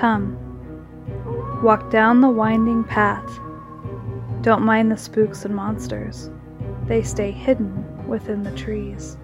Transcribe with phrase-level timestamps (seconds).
[0.00, 0.38] Come,
[1.62, 3.38] walk down the winding path.
[4.40, 6.30] Don't mind the spooks and monsters,
[6.86, 9.18] they stay hidden within the trees.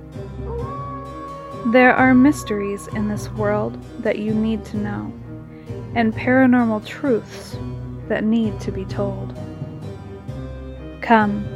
[1.68, 5.10] There are mysteries in this world that you need to know,
[5.94, 7.56] and paranormal truths
[8.08, 9.34] that need to be told.
[11.00, 11.48] Come,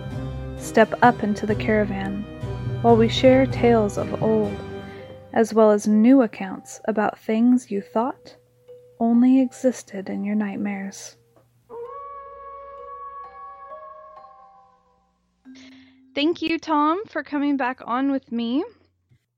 [0.59, 2.23] step up into the caravan
[2.81, 4.57] while we share tales of old,
[5.35, 8.37] as well as new accounts about things you thought
[9.01, 11.17] only existed in your nightmares.
[16.15, 18.65] Thank you, Tom, for coming back on with me.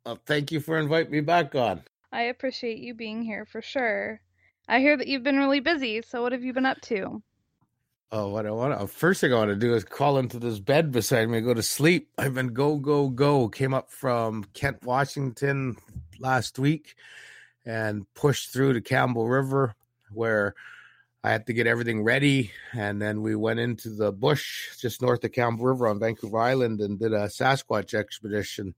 [0.05, 1.83] Well, thank you for inviting me back on.
[2.11, 4.21] I appreciate you being here for sure.
[4.69, 7.23] I hear that you've been really busy, so what have you been up to?
[8.11, 10.39] Oh, what I want to, uh, first thing I want to do is crawl into
[10.39, 12.11] this bed beside me, go to sleep.
[12.19, 13.49] I've been go, go, go.
[13.49, 15.77] Came up from Kent, Washington
[16.19, 16.95] last week
[17.65, 19.75] and pushed through to Campbell River
[20.13, 20.55] where
[21.25, 22.51] I had to get everything ready.
[22.73, 26.81] And then we went into the bush just north of Campbell River on Vancouver Island
[26.81, 28.75] and did a Sasquatch expedition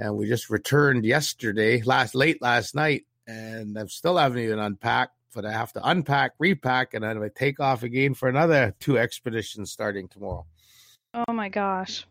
[0.00, 5.14] and we just returned yesterday, last late last night, and I still haven't even unpacked.
[5.32, 8.98] But I have to unpack, repack, and then I take off again for another two
[8.98, 10.44] expeditions starting tomorrow.
[11.14, 12.04] Oh my gosh!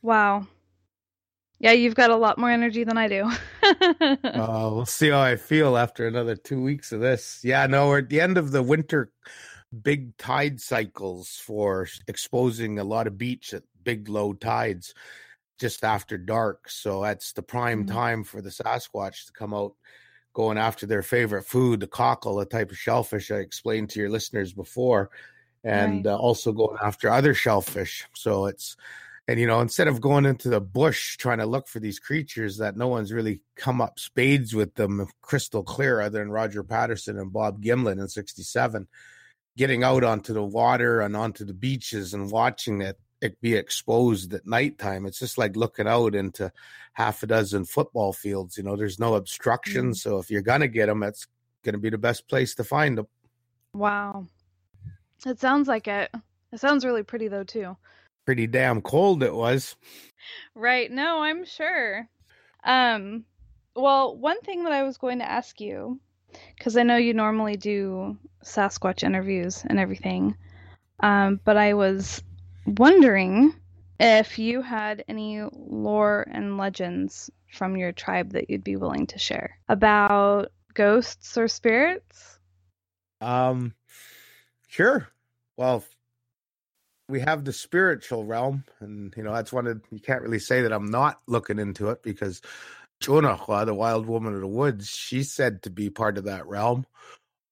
[0.00, 0.46] Wow.
[1.60, 3.30] Yeah, you've got a lot more energy than I do.
[3.62, 4.16] uh,
[4.72, 7.40] we'll see how I feel after another two weeks of this.
[7.44, 9.12] Yeah, no, we're at the end of the winter
[9.82, 14.94] big tide cycles for exposing a lot of beach at big low tides
[15.60, 16.70] just after dark.
[16.70, 17.94] So that's the prime mm-hmm.
[17.94, 19.74] time for the Sasquatch to come out
[20.32, 24.08] going after their favorite food, the cockle, a type of shellfish I explained to your
[24.08, 25.10] listeners before,
[25.62, 26.12] and right.
[26.12, 28.06] uh, also going after other shellfish.
[28.14, 28.76] So it's,
[29.28, 32.58] and you know, instead of going into the bush trying to look for these creatures
[32.58, 37.18] that no one's really come up spades with them crystal clear, other than Roger Patterson
[37.18, 38.88] and Bob Gimlin in 67,
[39.56, 44.32] getting out onto the water and onto the beaches and watching it it be exposed
[44.32, 45.06] at nighttime.
[45.06, 46.52] It's just like looking out into
[46.94, 48.56] half a dozen football fields.
[48.56, 49.90] You know, there's no obstruction.
[49.90, 49.96] Mm.
[49.96, 51.26] So if you're going to get them, that's
[51.64, 53.08] going to be the best place to find them.
[53.74, 54.26] Wow.
[55.26, 56.10] It sounds like it.
[56.52, 57.76] It sounds really pretty, though, too.
[58.24, 59.76] Pretty damn cold it was.
[60.54, 60.90] Right.
[60.90, 62.08] No, I'm sure.
[62.64, 63.24] Um,
[63.74, 66.00] well, one thing that I was going to ask you,
[66.56, 70.36] because I know you normally do Sasquatch interviews and everything,
[71.00, 72.22] um, but I was
[72.66, 73.54] wondering
[73.98, 79.18] if you had any lore and legends from your tribe that you'd be willing to
[79.18, 82.38] share about ghosts or spirits.
[83.20, 83.74] Um,
[84.68, 85.08] sure.
[85.56, 85.84] Well,
[87.10, 90.62] we have the spiritual realm, and you know that's one of you can't really say
[90.62, 92.40] that I'm not looking into it because
[93.02, 96.86] Chonahua, the wild woman of the woods, she's said to be part of that realm.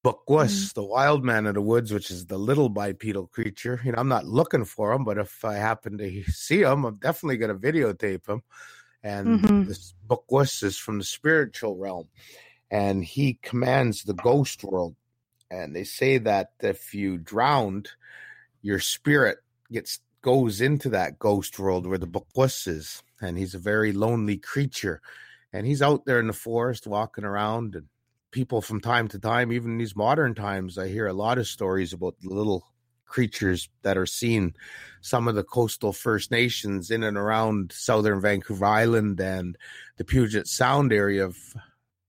[0.05, 0.75] Bukwus, mm.
[0.75, 3.81] the wild man of the woods, which is the little bipedal creature.
[3.85, 6.97] You know, I'm not looking for him, but if I happen to see him, I'm
[6.97, 8.43] definitely going to videotape him.
[9.03, 9.65] And mm-hmm.
[9.65, 12.09] this Bukwus is from the spiritual realm,
[12.71, 14.95] and he commands the ghost world.
[15.51, 17.89] And they say that if you drowned,
[18.61, 19.39] your spirit
[19.71, 24.37] gets goes into that ghost world where the Bukwus is, and he's a very lonely
[24.37, 25.01] creature,
[25.53, 27.87] and he's out there in the forest walking around and
[28.31, 31.47] people from time to time, even in these modern times, I hear a lot of
[31.47, 32.67] stories about little
[33.07, 34.55] creatures that are seen.
[35.01, 39.57] Some of the coastal First Nations in and around southern Vancouver Island and
[39.97, 41.37] the Puget Sound area of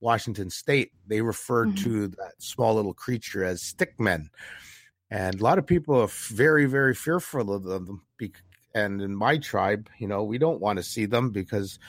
[0.02, 1.84] Washington State, they refer mm-hmm.
[1.84, 4.28] to that small little creature as stickmen.
[5.12, 8.04] And a lot of people are very, very fearful of them.
[8.76, 11.80] And in my tribe, you know, we don't want to see them because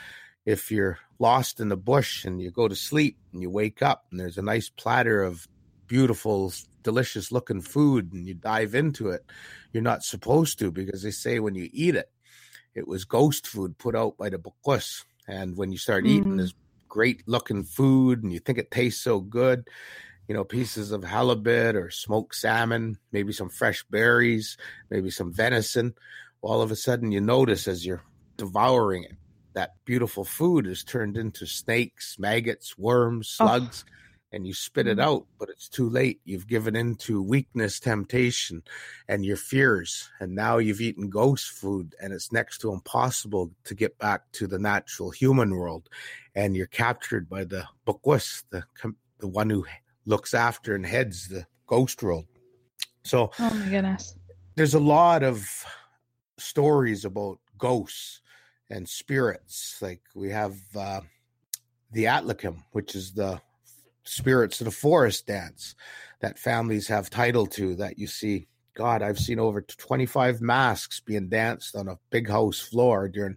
[0.47, 4.07] if you're lost in the bush and you go to sleep and you wake up
[4.11, 5.47] and there's a nice platter of
[5.87, 9.25] beautiful delicious looking food and you dive into it
[9.73, 12.11] you're not supposed to because they say when you eat it
[12.75, 16.17] it was ghost food put out by the Bukwus and when you start mm-hmm.
[16.17, 16.55] eating this
[16.89, 19.69] great looking food and you think it tastes so good
[20.31, 24.57] you know pieces of halibut or smoked salmon maybe some fresh berries
[24.89, 25.93] maybe some venison
[26.41, 28.05] all of a sudden you notice as you're
[28.37, 29.17] devouring it
[29.55, 33.47] that beautiful food is turned into snakes, maggots, worms, oh.
[33.47, 33.93] slugs, oh.
[34.33, 35.03] and you spit it mm.
[35.03, 36.21] out, but it's too late.
[36.25, 38.63] You've given in to weakness, temptation,
[39.09, 40.09] and your fears.
[40.21, 44.47] And now you've eaten ghost food, and it's next to impossible to get back to
[44.47, 45.89] the natural human world.
[46.35, 48.65] And you're captured by the Bukwus, the,
[49.19, 49.65] the one who
[50.07, 52.27] looks after and heads the ghost world.
[53.05, 54.17] So, oh my goodness.
[54.57, 55.49] There's a lot of
[56.39, 58.21] stories about ghosts
[58.69, 59.79] and spirits.
[59.81, 61.01] Like we have uh,
[61.93, 63.41] the Atlakum, which is the
[64.05, 65.75] spirits of the forest dance
[66.21, 71.29] that families have title to that you see god i've seen over 25 masks being
[71.29, 73.37] danced on a big house floor during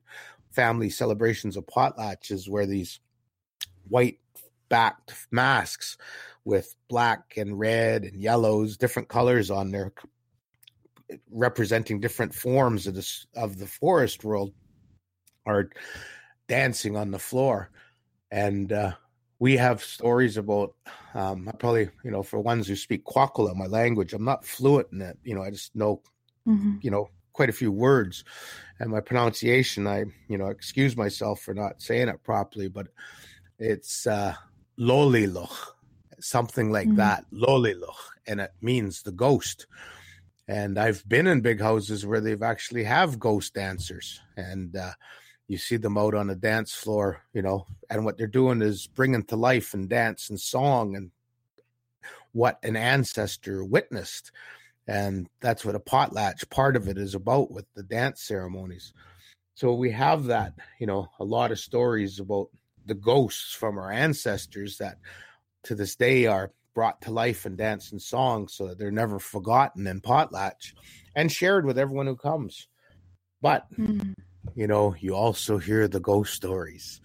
[0.51, 2.99] family celebrations of potlatches where these
[3.87, 4.19] white
[4.73, 5.97] backed masks
[6.45, 9.93] with black and red and yellows different colors on there
[11.29, 14.51] representing different forms of the of the forest world
[15.45, 15.69] are
[16.47, 17.69] dancing on the floor
[18.31, 18.93] and uh,
[19.37, 20.73] we have stories about
[21.13, 25.01] um, probably you know for ones who speak Kwak'wala, my language, I'm not fluent in
[25.01, 25.19] it.
[25.23, 26.01] You know, I just know
[26.47, 26.77] mm-hmm.
[26.81, 28.23] you know quite a few words,
[28.79, 32.87] and my pronunciation, I you know excuse myself for not saying it properly, but
[33.59, 34.33] it's uh,
[34.79, 35.73] loliloch,
[36.19, 36.97] something like mm-hmm.
[36.97, 39.67] that, loliloch, and it means the ghost.
[40.47, 44.91] And I've been in big houses where they've actually have ghost dancers, and uh,
[45.47, 48.87] you see them out on a dance floor, you know, and what they're doing is
[48.87, 51.11] bringing to life and dance and song and
[52.31, 54.31] what an ancestor witnessed.
[54.87, 58.93] And that's what a potlatch part of it is about with the dance ceremonies.
[59.55, 62.49] So we have that, you know, a lot of stories about
[62.85, 64.97] the ghosts from our ancestors that
[65.63, 69.19] to this day are brought to life in dance and song so that they're never
[69.19, 70.73] forgotten in potlatch
[71.15, 72.67] and shared with everyone who comes.
[73.41, 74.13] But mm-hmm
[74.55, 77.01] you know, you also hear the ghost stories.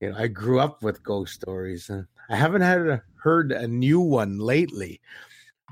[0.00, 3.68] You know, I grew up with ghost stories, and I haven't had a, heard a
[3.68, 5.00] new one lately.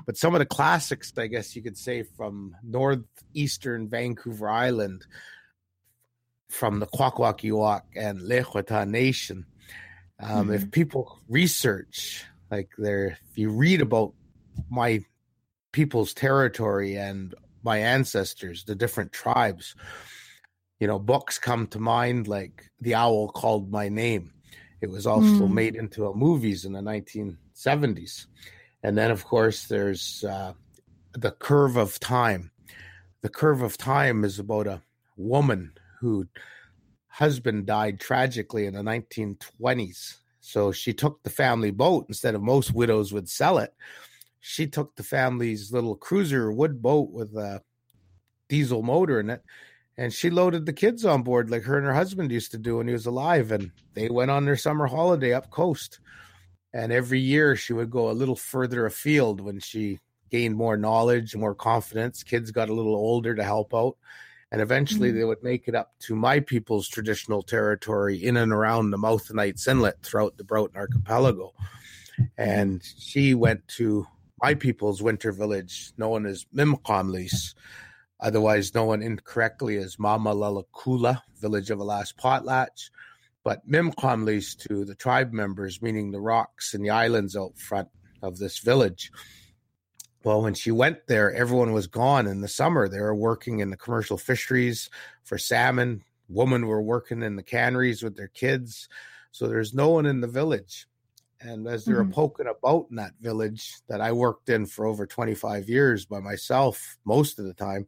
[0.05, 5.05] But some of the classics, I guess you could say, from northeastern Vancouver Island,
[6.49, 9.45] from the Kwakwaka'wakw and Lehwata Nation.
[10.19, 10.53] Um, mm-hmm.
[10.53, 14.13] If people research, like there, if you read about
[14.69, 15.03] my
[15.71, 19.75] people's territory and my ancestors, the different tribes,
[20.79, 24.33] you know, books come to mind like The Owl Called My Name.
[24.81, 25.51] It was also mm.
[25.51, 28.25] made into a movies in the 1970s.
[28.81, 30.53] And then, of course, there's uh,
[31.13, 32.51] The Curve of Time.
[33.21, 34.81] The Curve of Time is about a
[35.17, 36.27] woman who
[37.07, 40.17] husband died tragically in the 1920s.
[40.39, 43.73] So she took the family boat instead of most widows would sell it.
[44.39, 47.61] She took the family's little cruiser wood boat with a
[48.47, 49.43] diesel motor in it
[49.99, 52.77] and she loaded the kids on board like her and her husband used to do
[52.77, 55.99] when he was alive and they went on their summer holiday up coast
[56.73, 59.99] and every year she would go a little further afield when she
[60.31, 63.97] gained more knowledge more confidence kids got a little older to help out
[64.51, 65.17] and eventually mm-hmm.
[65.19, 69.29] they would make it up to my people's traditional territory in and around the mouth
[69.29, 71.53] of Knights Inlet throughout the Broughton Archipelago.
[72.37, 74.07] And she went to
[74.41, 77.53] my people's winter village known as Mimqamlis,
[78.19, 82.89] otherwise known incorrectly as Mama Lalakula, village of Alas Potlatch.
[83.43, 87.87] But Mimqamlis to the tribe members, meaning the rocks and the islands out front
[88.21, 89.11] of this village.
[90.23, 92.89] Well, when she went there, everyone was gone in the summer.
[92.89, 94.89] They were working in the commercial fisheries
[95.23, 96.03] for salmon.
[96.27, 98.89] Women were working in the canneries with their kids.
[99.31, 100.87] So there's no one in the village.
[101.41, 102.11] And as they were mm-hmm.
[102.11, 106.97] poking about in that village that I worked in for over 25 years by myself,
[107.05, 107.87] most of the time,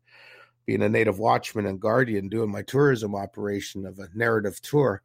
[0.65, 5.01] being a native watchman and guardian, doing my tourism operation of a narrative tour.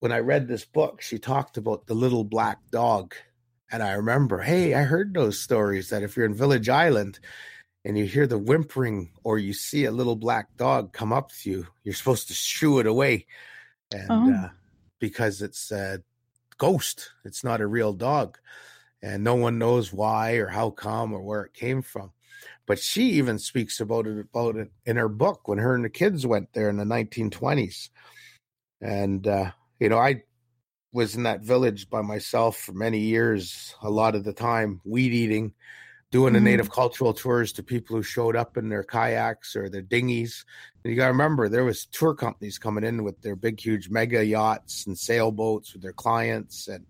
[0.00, 3.14] When I read this book, she talked about the little black dog.
[3.70, 7.18] And I remember, hey, I heard those stories that if you're in Village Island
[7.84, 11.50] and you hear the whimpering or you see a little black dog come up to
[11.50, 13.26] you, you're supposed to shoo it away.
[13.92, 14.34] And oh.
[14.34, 14.48] uh,
[14.98, 16.02] because it's a
[16.56, 18.38] ghost, it's not a real dog.
[19.02, 22.12] And no one knows why or how come or where it came from.
[22.66, 25.90] But she even speaks about it about it in her book when her and the
[25.90, 27.88] kids went there in the 1920s.
[28.80, 30.22] And uh, you know, I
[30.92, 35.12] was in that village by myself for many years, a lot of the time, weed
[35.12, 35.52] eating,
[36.10, 36.46] doing the mm-hmm.
[36.46, 40.44] native cultural tours to people who showed up in their kayaks or their dinghies.
[40.82, 43.90] And you got to remember, there was tour companies coming in with their big, huge
[43.90, 46.86] mega yachts and sailboats with their clients, and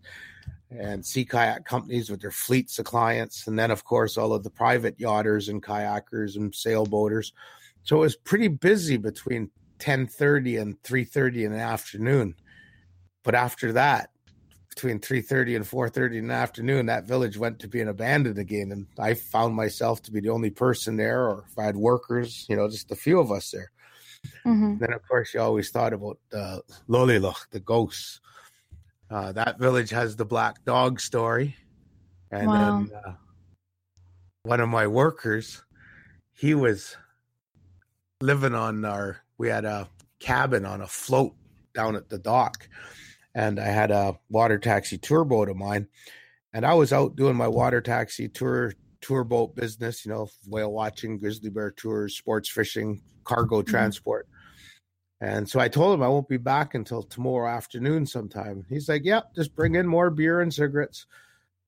[0.71, 4.45] and sea kayak companies with their fleets of clients, and then of course all of
[4.45, 7.33] the private yachters and kayakers and sailboaters.
[7.85, 12.35] So it was pretty busy between ten thirty and three thirty in the afternoon.
[13.29, 14.09] But after that,
[14.71, 18.39] between three thirty and four thirty in the afternoon, that village went to being abandoned
[18.39, 21.77] again, and I found myself to be the only person there, or if I had
[21.77, 23.71] workers, you know, just a few of us there.
[24.47, 24.79] Mm-hmm.
[24.79, 28.21] Then of course you always thought about uh, Loliloch, the ghosts
[29.11, 31.55] uh, that village has the black dog story,
[32.31, 32.57] and wow.
[32.57, 33.13] then uh,
[34.45, 35.63] one of my workers,
[36.33, 36.97] he was
[38.23, 39.21] living on our.
[39.37, 39.87] We had a
[40.19, 41.35] cabin on a float
[41.75, 42.67] down at the dock,
[43.39, 45.87] and I had a water taxi tour boat of mine,
[46.53, 50.73] and I was out doing my water taxi tour tour boat business, you know, whale
[50.73, 53.71] watching, grizzly bear tours, sports fishing, cargo mm-hmm.
[53.71, 54.27] transport.
[55.21, 58.67] And so I told him I won't be back until tomorrow afternoon sometime.
[58.69, 61.07] He's like, Yep, yeah, just bring in more beer and cigarettes.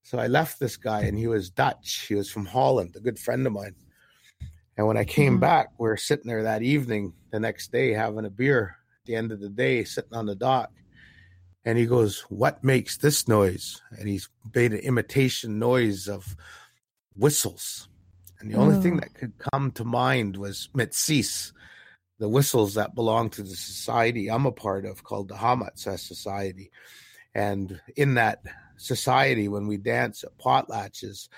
[0.02, 2.06] So I left this guy and he was Dutch.
[2.08, 3.76] He was from Holland, a good friend of mine.
[4.76, 5.40] And when I came mm-hmm.
[5.40, 9.14] back, we were sitting there that evening, the next day, having a beer at the
[9.14, 10.72] end of the day, sitting on the dock.
[11.64, 13.80] And he goes, What makes this noise?
[13.90, 16.36] And he's made an imitation noise of
[17.16, 17.88] whistles.
[18.40, 18.80] And the only oh.
[18.80, 21.52] thing that could come to mind was Metsis,
[22.18, 26.70] the whistles that belong to the society I'm a part of called the Hamatsa Society.
[27.34, 28.42] And in that
[28.76, 31.28] society, when we dance at potlatches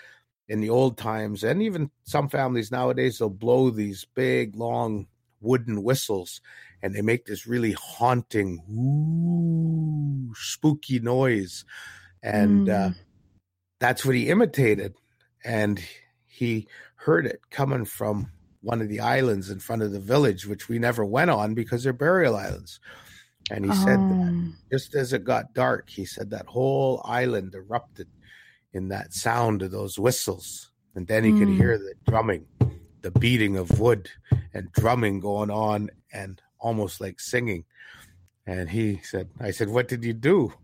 [0.48, 5.06] in the old times, and even some families nowadays, they'll blow these big, long
[5.40, 6.40] wooden whistles
[6.82, 11.64] and they make this really haunting, ooh, spooky noise.
[12.22, 12.90] And mm.
[12.90, 12.94] uh,
[13.78, 14.94] that's what he imitated.
[15.44, 15.80] And
[16.26, 20.68] he heard it coming from one of the islands in front of the village, which
[20.68, 22.80] we never went on because they're burial islands.
[23.50, 23.74] And he oh.
[23.74, 24.52] said that oh.
[24.72, 28.08] just as it got dark, he said that whole island erupted
[28.72, 30.70] in that sound of those whistles.
[30.94, 31.38] And then he mm.
[31.38, 32.46] could hear the drumming,
[33.02, 34.10] the beating of wood
[34.54, 37.64] and drumming going on and almost like singing.
[38.46, 40.54] And he said, I said, What did you do?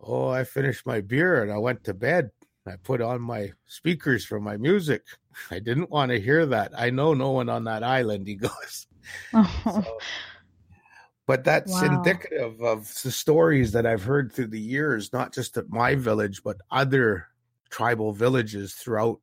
[0.00, 2.30] Oh, I finished my beer and I went to bed.
[2.66, 5.02] I put on my speakers for my music.
[5.50, 6.72] I didn't want to hear that.
[6.76, 8.86] I know no one on that island, he goes.
[9.34, 9.60] Oh.
[9.64, 9.84] So,
[11.26, 11.96] but that's wow.
[11.96, 16.42] indicative of the stories that I've heard through the years, not just at my village,
[16.42, 17.28] but other
[17.70, 19.20] tribal villages throughout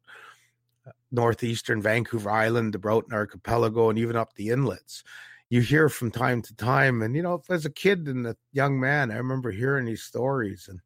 [0.88, 5.04] uh, northeastern Vancouver Island, the Broughton Archipelago, and even up the inlets.
[5.54, 8.80] You hear from time to time, and you know, as a kid and a young
[8.80, 10.80] man, I remember hearing these stories, and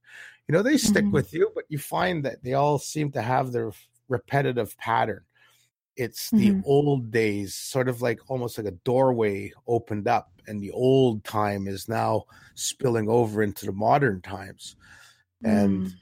[0.45, 1.13] you know, they stick mm-hmm.
[1.13, 3.71] with you, but you find that they all seem to have their
[4.09, 5.23] repetitive pattern.
[5.95, 6.61] It's the mm-hmm.
[6.65, 11.69] old days, sort of like almost like a doorway opened up, and the old time
[11.69, 14.75] is now spilling over into the modern times.
[15.45, 15.93] And mm.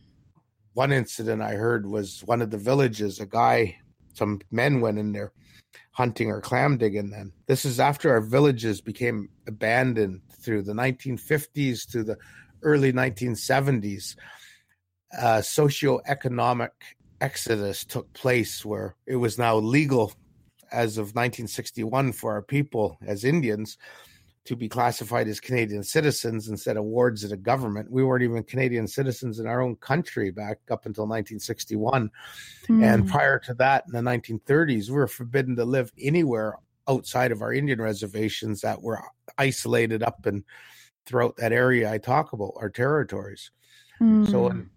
[0.73, 3.77] one incident I heard was one of the villages, a guy,
[4.15, 5.33] some men went in there
[5.95, 7.09] hunting or clam digging.
[7.09, 7.31] then.
[7.47, 12.17] this is after our villages became abandoned through the 1950s to the
[12.63, 14.15] early 1970s.
[15.17, 16.71] Uh, socioeconomic
[17.21, 20.11] exodus took place where it was now legal
[20.69, 23.77] as of 1961 for our people as Indians
[24.45, 27.91] to be classified as Canadian citizens instead of wards of the government.
[27.91, 32.11] We weren't even Canadian citizens in our own country back up until 1961.
[32.67, 32.83] Mm.
[32.83, 33.09] And hmm.
[33.09, 37.51] prior to that, in the 1930s, we were forbidden to live anywhere outside of our
[37.51, 39.01] Indian reservations that were
[39.37, 40.43] isolated up and
[41.05, 43.51] throughout that area I talk about, our territories.
[44.01, 44.29] Mm.
[44.29, 44.69] So in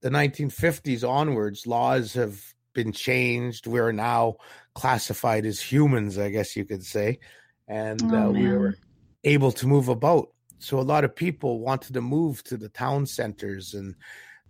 [0.00, 2.42] the 1950s onwards, laws have
[2.74, 3.66] been changed.
[3.66, 4.36] We're now
[4.74, 7.18] classified as humans, I guess you could say.
[7.66, 8.76] And oh, uh, we were
[9.24, 10.28] able to move about.
[10.58, 13.94] So a lot of people wanted to move to the town centers and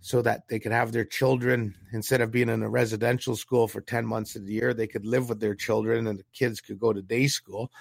[0.01, 3.81] so that they could have their children instead of being in a residential school for
[3.81, 6.79] 10 months of the year they could live with their children and the kids could
[6.79, 7.71] go to day school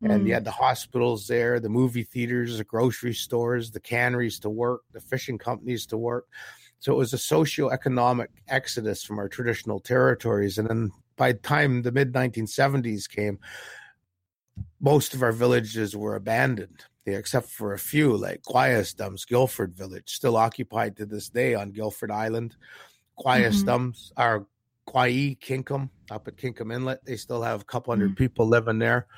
[0.00, 0.08] mm.
[0.08, 0.34] and you mm.
[0.34, 5.00] had the hospitals there the movie theaters the grocery stores the canneries to work the
[5.00, 6.26] fishing companies to work
[6.78, 10.58] so it was a socio-economic exodus from our traditional territories.
[10.58, 13.38] And then by the time the mid 1970s came,
[14.86, 20.36] most of our villages were abandoned, except for a few, like Quiastums, Gilford Village, still
[20.36, 22.54] occupied to this day on Gilford Island.
[23.18, 24.22] Quiastums mm-hmm.
[24.22, 24.46] are
[24.84, 27.04] Quai, Kingcome, up at Kingcome Inlet.
[27.04, 28.14] They still have a couple 100 mm-hmm.
[28.14, 29.08] people living there.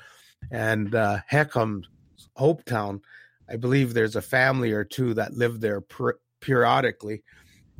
[0.49, 1.83] And uh, Heckham,
[2.35, 3.01] Hopetown,
[3.47, 7.21] I believe there's a family or two that live there per- periodically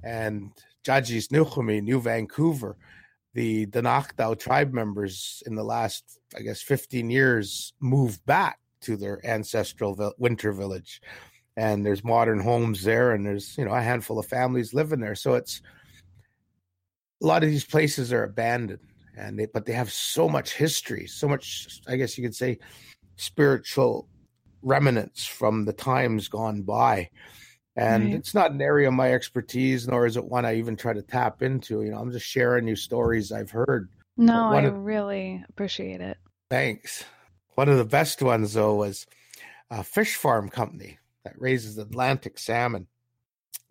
[0.04, 0.52] and
[0.84, 2.78] Judges New Vancouver,
[3.34, 9.26] the Danakdao tribe members in the last, I guess, 15 years moved back to their
[9.26, 11.02] ancestral winter village.
[11.58, 15.16] And there's modern homes there, and there's, you know, a handful of families living there.
[15.16, 15.62] So it's
[17.22, 18.80] a lot of these places are abandoned,
[19.18, 22.60] and they, but they have so much history, so much, I guess you could say,
[23.18, 24.08] spiritual
[24.62, 27.10] remnants from the times gone by
[27.76, 28.14] and right.
[28.14, 31.02] it's not an area of my expertise nor is it one i even try to
[31.02, 33.90] tap into you know i'm just sharing you stories i've heard.
[34.18, 36.18] No i of, really appreciate it.
[36.50, 37.06] Thanks.
[37.56, 39.06] One of the best ones though was
[39.70, 42.88] a fish farm company that raises atlantic salmon.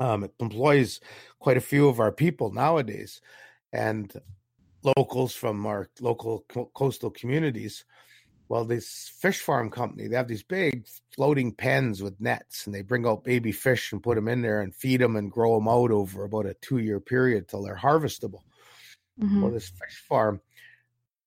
[0.01, 1.01] Um, it employs
[1.41, 3.21] quite a few of our people nowadays
[3.73, 4.13] and
[4.97, 7.85] locals from our local co- coastal communities
[8.49, 12.81] Well, this fish farm company, they have these big floating pens with nets, and they
[12.81, 15.69] bring out baby fish and put them in there and feed them and grow them
[15.69, 18.43] out over about a two year period till they're harvestable.
[19.21, 19.43] Mhm.
[19.43, 20.41] Well, this fish farm,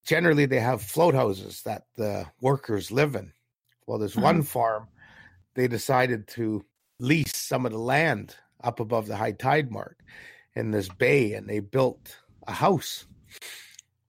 [0.04, 3.32] generally they have float houses that the workers live in.
[3.86, 4.24] Well, there's Uh-huh.
[4.24, 4.88] one farm,
[5.54, 6.64] they decided to
[6.98, 10.02] lease some of the land up above the high tide mark
[10.56, 13.06] in this bay, and they built a house.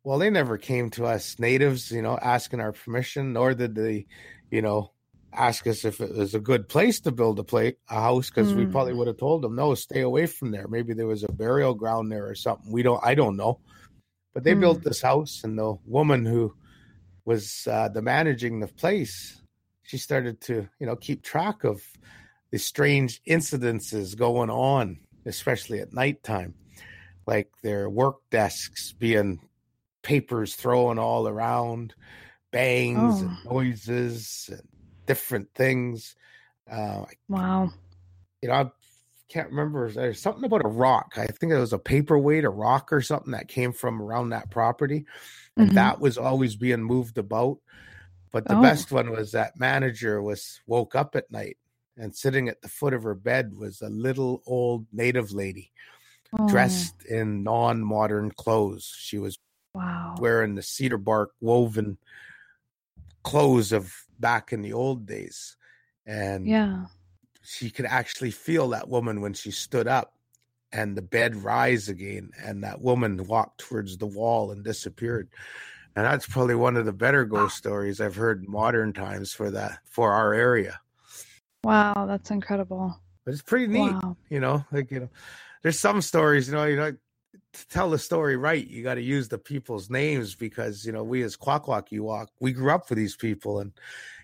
[0.04, 4.06] Well, they never came to us natives, you know, asking our permission, nor did they,
[4.52, 4.92] you know,
[5.34, 8.54] ask us if it was a good place to build a play a house because
[8.54, 8.72] we Mm.
[8.72, 10.68] probably would have told them no, stay away from there.
[10.68, 12.72] Maybe there was a burial ground there or something.
[12.72, 13.62] We don't, I don't know.
[14.34, 14.60] But they Mm.
[14.60, 16.54] built this house, and the woman who
[17.26, 19.42] was uh, the managing the place,
[19.84, 21.82] she started to, you know, keep track of
[22.52, 26.56] the strange incidences going on, especially at nighttime,
[27.26, 29.40] like their work desks being
[30.04, 31.96] papers thrown all around,
[32.52, 33.54] bangs and Oh.
[33.54, 34.68] noises and
[35.08, 36.16] different things.
[36.70, 37.72] Uh, Wow.
[38.42, 38.72] you know, I
[39.30, 39.90] can't remember.
[39.90, 41.14] There's something about a rock.
[41.18, 44.52] I think it was a paperweight, a rock or something that came from around that
[44.52, 45.06] property.
[45.58, 45.74] And Mhm.
[45.76, 47.60] that was always being moved about.
[48.32, 48.62] But the Oh.
[48.62, 51.58] best one was that manager was woke up at night
[51.98, 55.72] and sitting at the foot of her bed was a little old native lady
[56.38, 58.92] Oh, dressed in non-modern clothes.
[58.98, 59.38] She was
[59.74, 60.16] Wow.
[60.20, 61.98] wearing the cedar bark woven
[63.24, 65.58] clothes of back in the old days.
[66.06, 66.86] And Yeah.
[67.42, 70.14] she could actually feel that woman when she stood up
[70.72, 75.30] and the bed rise again and that woman walked towards the wall and disappeared
[75.96, 79.52] and that's probably one of the better ghost stories i've heard in modern times for
[79.52, 80.80] that for our area
[81.64, 82.06] Wow.
[82.08, 83.00] That's incredible.
[83.24, 84.18] but it's pretty neat Wow.
[84.30, 85.10] you know like you know
[85.62, 86.96] there's some stories you know you know
[87.54, 91.04] to tell the story right you got to use the people's names because you know
[91.04, 93.72] we as Kwakwaka'wakw we grew up with these people and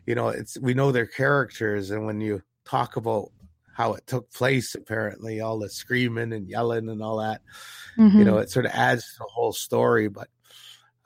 [0.06, 3.32] you know it's we know their characters and when you talk about
[3.74, 7.42] how it took place apparently all the screaming and yelling and all that
[7.96, 8.26] you Mhm.
[8.26, 10.28] know it sort of adds to the whole story but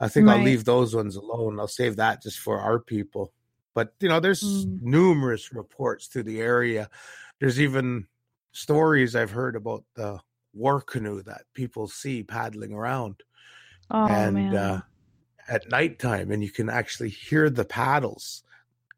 [0.00, 3.32] i think i'll leave those ones alone i'll save that just for our people
[3.74, 4.80] but you know there's Mm.
[4.82, 6.88] numerous reports to the area
[7.40, 8.06] there's even
[8.52, 10.18] stories i've heard about the
[10.54, 13.22] war canoe that people see paddling around
[13.90, 14.80] Oh and uh,
[15.48, 18.42] at nighttime and you can actually hear the paddles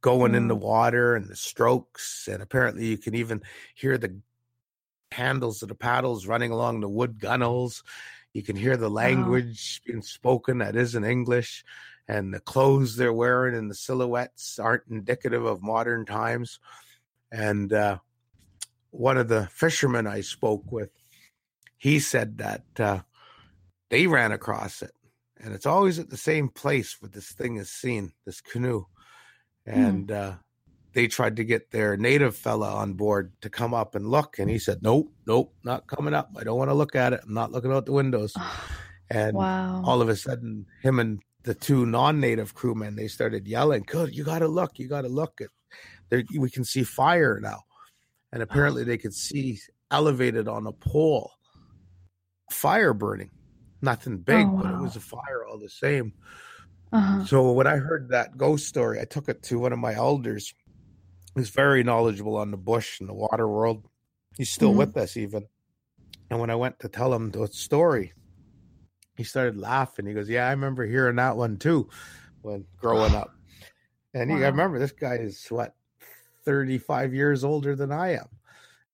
[0.00, 0.60] going in the Mm.
[0.60, 3.42] water and the strokes and apparently you can even
[3.74, 4.20] hear the
[5.12, 7.82] handles of the paddles running along the wood gunnels.
[8.32, 11.64] You can hear the language being spoken that isn't english
[12.08, 16.60] and the clothes they're wearing and the silhouettes aren't indicative of modern times.
[17.32, 17.98] And uh,
[18.90, 20.90] one of the fishermen i spoke with
[21.78, 23.00] he said that uh,
[23.90, 24.92] they ran across it
[25.40, 28.84] and it's always at the same place where this thing is seen this canoe.
[29.66, 30.34] And uh,
[30.92, 34.48] they tried to get their native fella on board to come up and look and
[34.48, 36.30] he said nope nope not coming up.
[36.36, 37.20] I don't want to look at it.
[37.24, 38.34] I'm not looking out the windows.
[39.08, 39.84] And wow.
[39.86, 44.24] all of a sudden him and the two non-native crewmen they started yelling good you
[44.24, 45.46] gotta look you gotta look at
[46.08, 47.60] there we can see fire now.
[48.32, 49.60] And apparently they could see
[49.92, 51.35] elevated on a pole
[52.50, 53.30] fire burning
[53.82, 56.14] nothing big Oh, but it was a fire all the same
[56.92, 57.24] uh-huh.
[57.26, 60.54] so when I heard that ghost story, I took it to one of my elders.
[61.34, 63.88] He's very knowledgeable on the bush and the water world.
[64.38, 64.78] He's still Mhm.
[64.78, 65.48] with us even.
[66.30, 68.14] And when I went to tell him the story,
[69.16, 70.06] he started laughing.
[70.06, 71.88] He goes, "Yeah, I remember hearing that one too,
[72.42, 73.32] when growing up."
[74.14, 75.74] And he, I remember this guy is what
[76.44, 78.28] thirty-five years older than I am,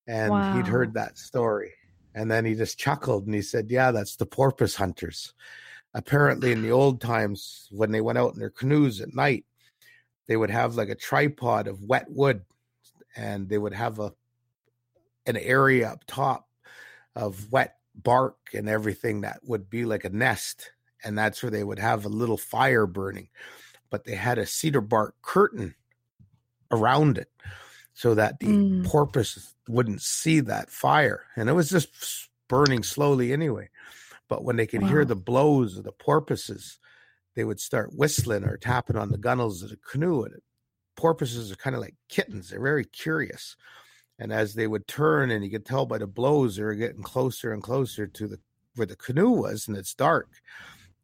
[0.07, 1.75] and he'd heard that story.
[2.15, 5.35] And then he just chuckled and he said, "Yeah, that's the porpoise hunters."
[5.95, 9.45] apparently in the old times when they went out in their canoes at night
[10.27, 12.43] they would have like a tripod of wet wood
[13.17, 14.13] and they would have a
[15.27, 16.49] an area up top
[17.15, 20.73] of wet bark and everything that would be like a nest.
[21.05, 23.29] And that's where they would have a little fire burning.
[23.91, 25.75] But they had a cedar bark curtain
[26.71, 27.29] around it
[27.95, 28.85] so that the Mm.
[28.85, 33.69] porpoise wouldn't see that fire and it was just burning slowly anyway
[34.29, 36.79] but when they could hear the blows of the porpoises,
[37.37, 40.23] they would start whistling or tapping on the gunnels of the canoe.
[40.23, 40.37] And
[40.97, 43.57] porpoises are kind of like kittens; they're very curious.
[44.19, 47.03] And as they would turn, and you could tell by the blows, they were getting
[47.03, 48.41] closer and closer to the
[48.75, 50.31] where the canoe was, and it's dark.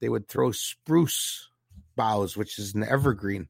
[0.00, 1.50] They would throw spruce
[1.96, 3.48] boughs, which is an evergreen,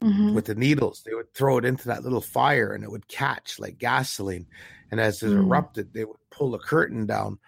[0.00, 0.34] Mhm.
[0.34, 1.02] with the needles.
[1.04, 4.46] They would throw it into that little fire, and it would catch like gasoline.
[4.90, 5.38] And as it Mm.
[5.38, 7.38] erupted, they would pull the curtain down,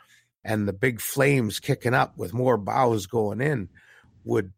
[0.44, 3.68] and the big flames kicking up with more boughs going in
[4.24, 4.52] would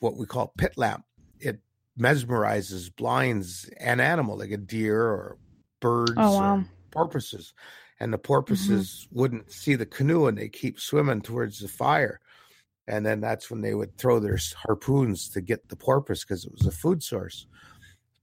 [0.00, 1.04] what we call pit lamp.
[1.38, 1.60] It
[1.98, 5.38] mesmerizes, blinds an animal like a deer or
[5.80, 6.58] birds Oh wow.
[6.58, 7.52] or porpoises.
[7.98, 12.20] And the porpoises wouldn't see the canoe and they keep swimming towards the fire.
[12.88, 16.52] And then that's when they would throw their harpoons to get the porpoise because it
[16.52, 17.46] was a food source.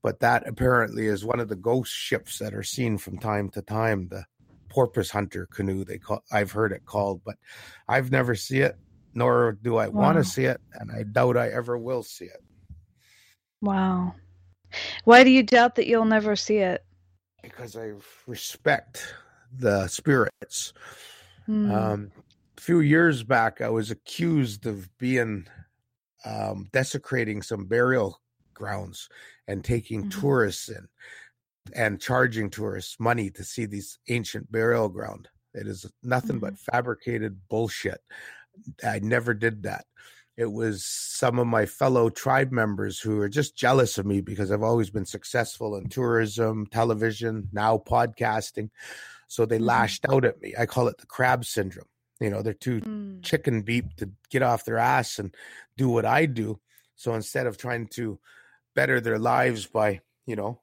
[0.02, 3.62] But that apparently is one of the ghost ships that are seen from time to
[3.62, 4.08] time.
[4.08, 4.24] The
[4.68, 7.36] porpoise hunter canoe, they call I've heard it called, but
[7.88, 8.76] I've never see it,
[9.14, 12.42] nor do I want to see it, and I doubt I ever will see it.
[13.62, 14.14] Wow.
[15.04, 16.84] Why do you doubt that you'll never see it?
[17.44, 17.92] because I
[18.26, 19.14] respect
[19.56, 20.72] the spirits.
[21.46, 21.70] Hmm.
[21.70, 22.12] Um,
[22.64, 25.46] few years back, I was accused of being
[26.24, 28.22] um, desecrating some burial
[28.54, 29.10] grounds
[29.46, 30.20] and taking Mhm.
[30.20, 30.88] tourists in
[31.74, 35.28] and charging tourists money to see these ancient burial ground.
[35.52, 38.00] It is nothing but fabricated bullshit.
[38.82, 39.84] I never did that.
[40.38, 44.50] It was some of my fellow tribe members who are just jealous of me because
[44.50, 48.70] I've always been successful in tourism, television, now podcasting.
[49.28, 49.66] So they Mhm.
[49.66, 50.54] lashed out at me.
[50.58, 51.88] I call it the crab syndrome.
[52.20, 53.20] You know, they're too Hmm.
[53.22, 55.34] chicken beep to get off their ass and
[55.76, 56.60] do what I do.
[56.94, 58.18] So instead of trying to
[58.74, 60.60] better their lives by, you know,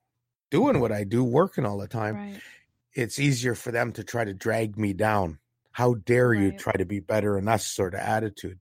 [0.49, 2.41] doing what I do, working all the time, Right.
[2.93, 5.39] it's easier for them to try to drag me down.
[5.71, 8.59] How dare you try to be better than us sort of attitude.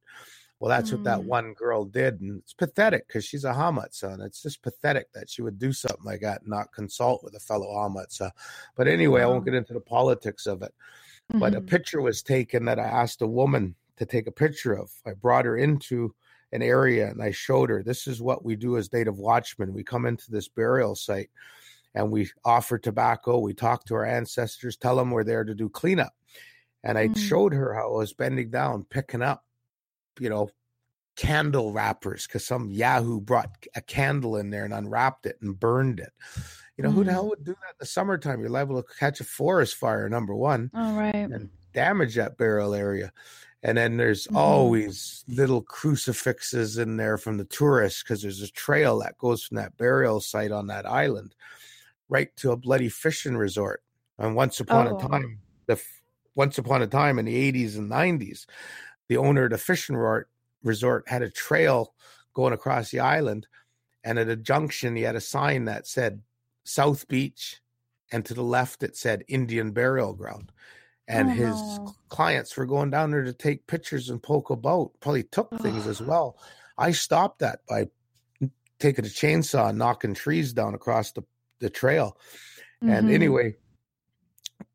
[0.61, 1.25] Well, that's what that Mm.
[1.25, 2.21] one girl did.
[2.21, 4.13] And it's pathetic because she's a Hamatsa.
[4.13, 7.35] And it's just pathetic that she would do something like that and not consult with
[7.35, 8.31] a fellow Hamatsa.
[8.77, 10.75] But anyway, I won't get into the politics of it
[11.39, 11.67] but a Mhm.
[11.67, 14.91] picture was taken that I asked a woman to take a picture of.
[15.07, 16.15] I brought her into
[16.53, 19.73] an area and I showed her this is what we do as native watchmen.
[19.73, 21.31] We come into this burial site
[21.95, 25.69] and we offer tobacco, we talk to our ancestors, tell them we're there to do
[25.69, 26.15] cleanup.
[26.83, 27.17] And I Mm.
[27.17, 29.45] showed her how I was bending down, picking up,
[30.19, 30.51] you know,
[31.21, 36.01] candle wrappers because some Yahoo brought a candle in there and unwrapped it and burned
[36.01, 36.13] it.
[36.79, 37.15] You know, who the Mm.
[37.15, 38.41] hell would do that in the summertime?
[38.41, 41.31] You're liable to catch a forest fire, number one All right.
[41.31, 43.13] and damage that burial area.
[43.63, 44.37] And then there's Mhm.
[44.37, 49.57] always little crucifixes in there from the tourists because there's a trail that goes from
[49.57, 51.35] that burial site on that island
[52.09, 53.83] right to a bloody fishing resort.
[54.19, 54.97] And once upon Oh.
[54.97, 55.83] a time, the
[56.35, 58.47] once upon a time in the 80s and 90s,
[59.09, 60.31] the owner of the fishing resort
[60.63, 61.95] resort had a trail
[62.35, 63.47] going across the island,
[64.05, 66.23] and at a junction he had a sign that said
[66.65, 67.61] South Beach,
[68.13, 70.53] and to the left it said Indian Burial Ground.
[71.09, 71.93] And Oh, his no.
[72.09, 76.01] clients were going down there to take pictures and poke about, probably took things as
[76.01, 76.39] well.
[76.79, 77.89] I stopped that by
[78.79, 81.23] taking a chainsaw and knocking trees down across the,
[81.59, 82.17] the trail.
[82.83, 83.13] And Mhm.
[83.13, 83.57] anyway,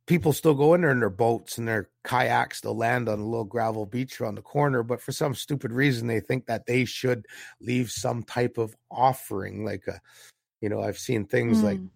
[0.07, 2.61] people still go in there in their boats and their kayaks.
[2.61, 6.07] They'll land on a little gravel beach around the corner, but for some stupid reason,
[6.07, 7.25] they think that they should
[7.59, 9.99] leave some type of offering, like a,
[10.61, 11.89] you know, I've seen things like Mm.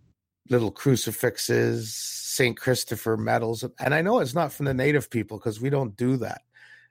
[0.50, 5.62] little crucifixes, Saint Christopher medals, and I know it's not from the native people because
[5.62, 6.42] we don't do that.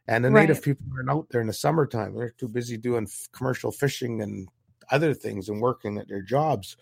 [0.06, 3.28] And the native people aren't out there in the summertime; they're too busy doing f-
[3.32, 4.48] commercial fishing and
[4.90, 6.76] other things and working at their jobs.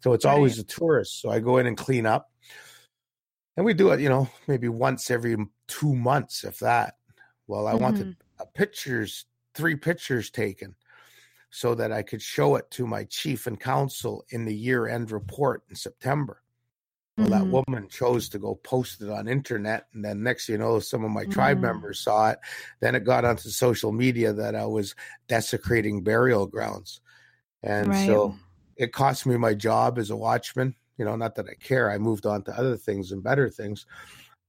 [0.00, 1.20] So it's always the tourists.
[1.20, 2.30] So I go in and clean up,
[3.58, 6.94] and we do it, you know, maybe once every two months, if that.
[7.48, 8.16] Well, I wanted Mhm.
[8.38, 10.76] a pictures, three pictures taken,
[11.50, 15.64] so that I could show it to my chief and council in the year-end report
[15.68, 16.44] in September.
[17.16, 17.64] Well, that Mhm.
[17.66, 21.10] woman chose to go post it on internet, and then next, you know, some of
[21.10, 21.62] my tribe Mm.
[21.62, 22.38] members saw it.
[22.78, 24.94] Then it got onto social media that I was
[25.26, 27.00] desecrating burial grounds,
[27.64, 28.06] and Right.
[28.06, 28.36] so
[28.76, 30.76] it cost me my job as a watchman.
[30.98, 31.90] You know, not that I care.
[31.90, 33.86] I moved on to other things and better things,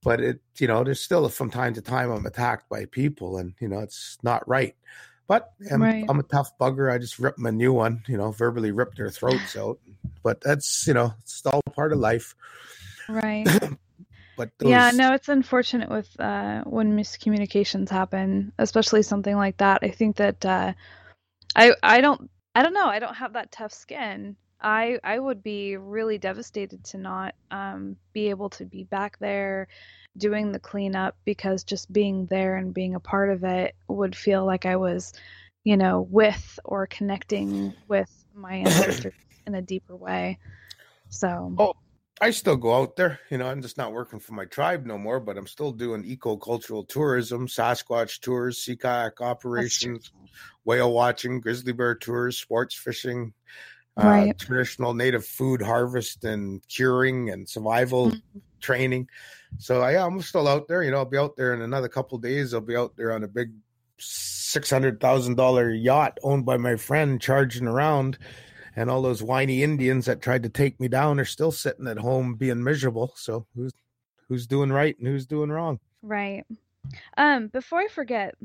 [0.04, 3.54] but it, you know, there's still from time to time I'm attacked by people, and
[3.60, 4.76] you know, it's not right.
[5.28, 6.06] But I'm, Right.
[6.10, 6.92] I'm a tough bugger.
[6.92, 9.78] I just ripped my new one, you know, verbally ripped their throats out.
[10.24, 12.36] But that's, you know, it's all part of life.
[13.08, 13.46] Right.
[14.36, 19.80] But those, Yeah, no, it's unfortunate with uh, when miscommunications happen, especially something like that.
[19.82, 20.72] I think that uh,
[21.58, 22.86] I I don't I don't know.
[22.86, 24.38] I don't have that tough skin.
[24.62, 29.68] I I would be really devastated to not um, be able to be back there
[30.18, 34.46] doing the cleanup because just being there and being a part of it would feel
[34.46, 35.14] like I was,
[35.64, 39.14] you know, with or connecting with my ancestors
[39.48, 40.40] in a deeper way.
[41.10, 41.56] So.
[41.58, 41.74] Oh,
[42.22, 43.20] I still go out there.
[43.30, 46.04] You know, I'm just not working for my tribe no more, but I'm still doing
[46.04, 50.12] eco cultural tourism, Sasquatch tours, sea kayak operations,
[50.66, 53.34] whale watching, grizzly bear tours, sports fishing,
[54.02, 54.38] Right.
[54.40, 58.42] traditional native food harvest and curing and survival Mhm.
[58.62, 59.10] training.
[59.58, 60.84] So I, I'm still out there.
[60.84, 62.54] You know, I'll be out there in another couple of days.
[62.54, 63.54] I'll be out there on a big
[64.00, 68.18] six hundred thousand dollar yacht owned by my friend, charging around
[68.76, 71.98] And all those whiny Indians that tried to take me down are still sitting at
[72.00, 73.14] home being miserable.
[73.18, 73.74] So who's
[74.30, 75.80] who's doing right and who's doing wrong?
[76.02, 76.46] Right.
[77.18, 78.36] Um, before I forget,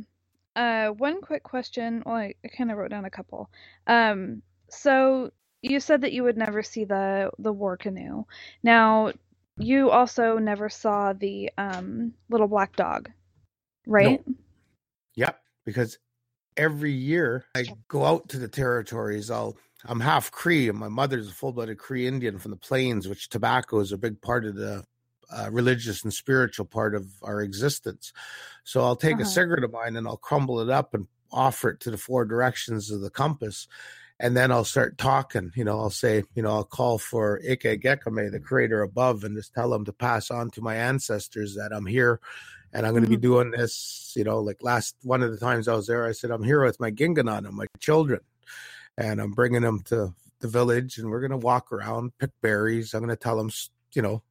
[0.56, 2.02] uh, one quick question.
[2.06, 3.50] Well, I, I kind of wrote down a couple.
[3.86, 5.30] Um, so
[5.64, 8.24] you said that you would never see the the war canoe.
[8.62, 9.12] Now,
[9.58, 13.10] you also never saw the um little black dog,
[13.86, 14.22] right?
[14.26, 14.34] No.
[15.16, 15.98] Yep, because
[16.56, 19.30] every year I go out to the territories.
[19.30, 23.28] I'll I'm half Cree, and my mother's a full-blooded Cree Indian from the plains, which
[23.28, 24.82] tobacco is a big part of the
[25.30, 28.12] uh, religious and spiritual part of our existence.
[28.64, 29.24] So I'll take uh-huh.
[29.24, 32.24] a cigarette of mine and I'll crumble it up and offer it to the four
[32.24, 33.66] directions of the compass.
[34.20, 35.50] And then I'll start talking.
[35.56, 39.36] You know, I'll say, you know, I'll call for Ike Gekame, the creator above, and
[39.36, 42.20] just tell them to pass on to my ancestors that I'm here
[42.74, 43.20] and I'm going to mm-hmm.
[43.20, 44.12] be doing this.
[44.16, 46.62] You know, like last one of the times I was there, I said, I'm here
[46.62, 48.20] with my Ginganan and my children,
[48.98, 52.92] and I'm bringing them to the village, and we're going to walk around, pick berries.
[52.92, 53.50] I'm going to tell them,
[53.94, 54.22] you know,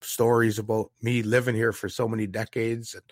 [0.00, 3.02] stories about me living here for so many decades and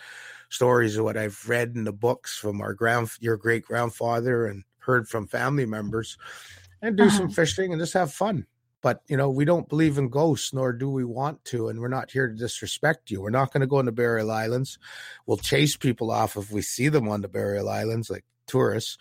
[0.49, 4.63] stories of what I've read in the books from our grand your great grandfather and
[4.87, 6.17] heard from family members
[6.81, 7.17] and do uh-huh.
[7.17, 8.47] some fishing and just have fun.
[8.83, 11.89] But you know, we don't believe in ghosts, nor do we want to, and we're
[11.89, 13.21] not here to disrespect you.
[13.21, 14.79] We're not going to go into burial islands.
[15.27, 18.97] We'll chase people off if we see them on the burial islands, like tourists.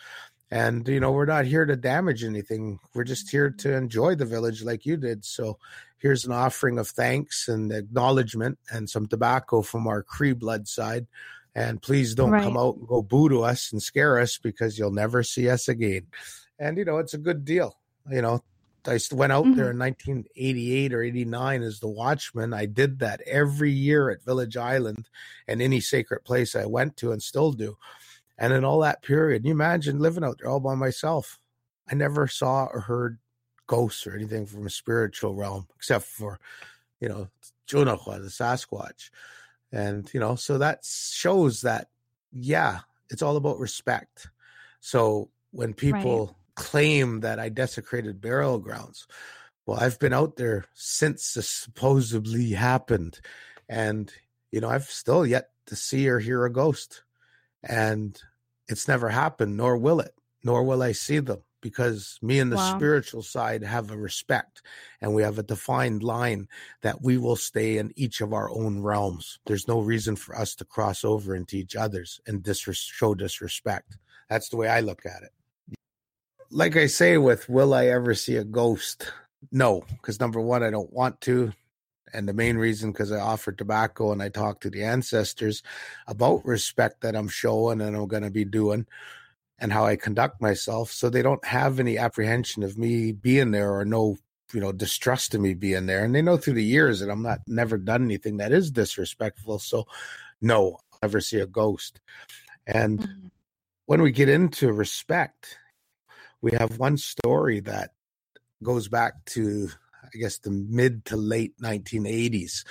[0.49, 2.79] And you know, we're not here to damage anything.
[2.93, 5.25] We're just here to enjoy the village like you did.
[5.25, 5.59] So
[5.97, 11.07] here's an offering of thanks and acknowledgement and some tobacco from our Cree blood side.
[11.55, 12.43] And please don't right.
[12.43, 15.69] come out and go boo to us and scare us because you'll never see us
[15.69, 16.07] again.
[16.59, 17.77] And, you know, it's a good deal.
[18.11, 18.43] You know,
[18.87, 19.55] I went out mm-hmm.
[19.55, 22.53] there in 1988 or 89 as the watchman.
[22.53, 25.09] I did that every year at Village Island
[25.47, 27.77] and any sacred place I went to and still do.
[28.37, 31.39] And in all that period, you imagine living out there all by myself.
[31.89, 33.17] I never saw or heard
[33.67, 36.39] ghosts or anything from a spiritual realm, except for,
[36.99, 37.29] you know,
[37.67, 39.09] Junahua, the Sasquatch.
[39.71, 41.89] And, you know, so that shows that,
[42.31, 44.29] yeah, it's all about respect.
[44.79, 46.35] So when people right.
[46.55, 49.07] claim that I desecrated burial grounds,
[49.65, 53.19] well, I've been out there since this supposedly happened.
[53.67, 54.11] And,
[54.51, 57.03] you know, I've still yet to see or hear a ghost.
[57.63, 58.19] And
[58.67, 62.57] it's never happened, nor will it, nor will I see them because me and the
[62.57, 62.77] wow.
[62.77, 64.61] spiritual side have a respect
[65.01, 66.47] and we have a defined line
[66.83, 69.39] that we will stay in each of our own realms.
[69.47, 73.97] There's no reason for us to cross over into each other's and dis- show disrespect.
[74.29, 75.77] That's the way I look at it.
[76.51, 79.11] Like I say, with will I ever see a ghost?
[79.51, 81.51] No, because number one, I don't want to.
[82.13, 85.63] And the main reason, because I offer tobacco and I talk to the ancestors
[86.05, 88.85] about respect that I'm showing and I'm going to be doing
[89.59, 90.91] and how I conduct myself.
[90.91, 94.17] So they don't have any apprehension of me being there or no,
[94.53, 96.03] you know, distrust of me being there.
[96.03, 99.59] And they know through the years that I'm not never done anything that is disrespectful.
[99.59, 99.87] So
[100.41, 102.01] no, I'll never see a ghost.
[102.67, 103.27] And mm-hmm.
[103.85, 105.57] when we get into respect,
[106.41, 107.91] we have one story that
[108.61, 109.69] goes back to
[110.13, 112.63] I guess the mid to late 1980s.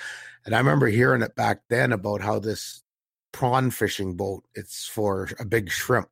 [0.46, 2.82] And I remember hearing it back then about how this
[3.32, 6.08] prawn fishing boat, it's for a big shrimp.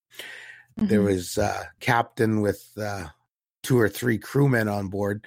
[0.78, 0.87] Mm-hmm.
[0.88, 3.08] There was a captain with uh,
[3.62, 5.24] two or three crewmen on board,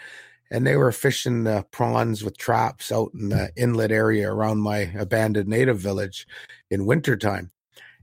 [0.52, 4.92] and they were fishing the prawns with traps out in the inlet area around my
[4.98, 6.28] abandoned native village
[6.70, 7.52] in wintertime.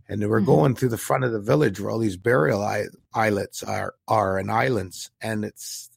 [0.08, 0.46] And they were mm-hmm.
[0.46, 2.62] going through the front of the village where all these burial
[3.14, 5.90] islets are are and islands, and it's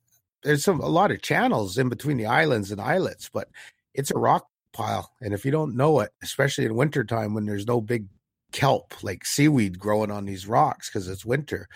[0.43, 3.49] there's some a lot of channels in between the islands and islets, but
[3.93, 5.11] it's a rock pile.
[5.21, 8.07] And if you don't know it, especially in wintertime when there's no big
[8.55, 11.67] kelp, like seaweed growing on these rocks because it's winter.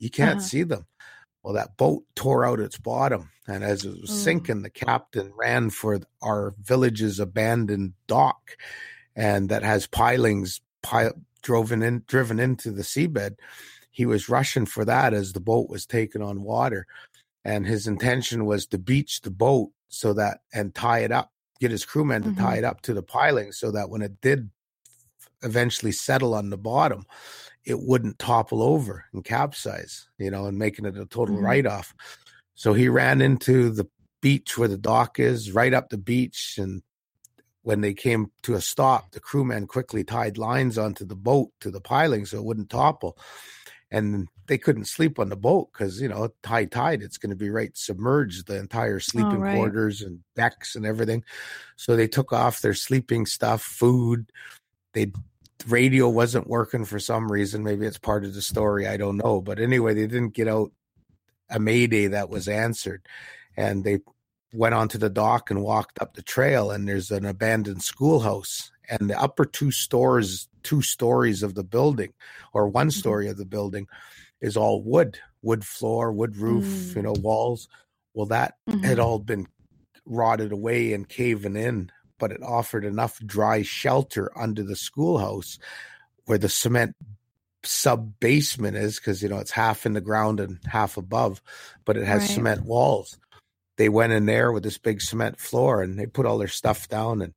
[0.00, 0.48] You can't uh-huh.
[0.48, 0.86] see them.
[1.44, 4.14] Well, that boat tore out its bottom, and as it was mm.
[4.14, 8.56] sinking, the captain ran for our village's abandoned dock,
[9.14, 13.36] and that has pilings pile, driven in, driven into the seabed.
[13.90, 16.86] He was rushing for that as the boat was taken on water,
[17.44, 21.70] and his intention was to beach the boat so that and tie it up, get
[21.70, 22.42] his crewmen to mm-hmm.
[22.42, 24.50] tie it up to the piling so that when it did
[25.44, 27.04] eventually settle on the bottom,
[27.64, 31.44] it wouldn't topple over and capsize, you know, and making it a total mm-hmm.
[31.44, 31.94] write off.
[32.54, 33.88] So he ran into the
[34.20, 36.56] beach where the dock is, right up the beach.
[36.58, 36.82] And
[37.62, 41.70] when they came to a stop, the crewmen quickly tied lines onto the boat to
[41.70, 43.18] the piling so it wouldn't topple.
[43.90, 47.36] And they couldn't sleep on the boat because, you know, high tide, it's going to
[47.36, 49.56] be right submerged, the entire sleeping oh, right.
[49.56, 51.24] quarters and decks and everything.
[51.76, 54.30] So they took off their sleeping stuff, food.
[54.92, 55.12] They
[55.66, 57.62] radio wasn't working for some reason.
[57.64, 58.86] Maybe it's part of the story.
[58.86, 59.40] I don't know.
[59.40, 60.72] But anyway, they didn't get out
[61.50, 63.06] a mayday that was answered,
[63.56, 64.00] and they
[64.52, 69.10] went onto the dock and walked up the trail, and there's an abandoned schoolhouse, and
[69.10, 72.12] the upper two stores, two stories of the building,
[72.52, 72.98] or one Mm-hmm.
[72.98, 73.86] story of the building,
[74.40, 76.96] is all wood, wood floor, wood roof, Mm.
[76.96, 77.68] you know, walls.
[78.14, 79.04] Well, that had Mhm.
[79.04, 79.46] all been
[80.06, 85.58] rotted away and caving in, but it offered enough dry shelter under the schoolhouse
[86.26, 86.94] where the cement
[87.62, 91.42] sub basement is because you know it's half in the ground and half above,
[91.84, 92.30] but it has Right.
[92.30, 93.18] cement walls.
[93.76, 96.88] They went in there with this big cement floor and they put all their stuff
[96.88, 97.34] down and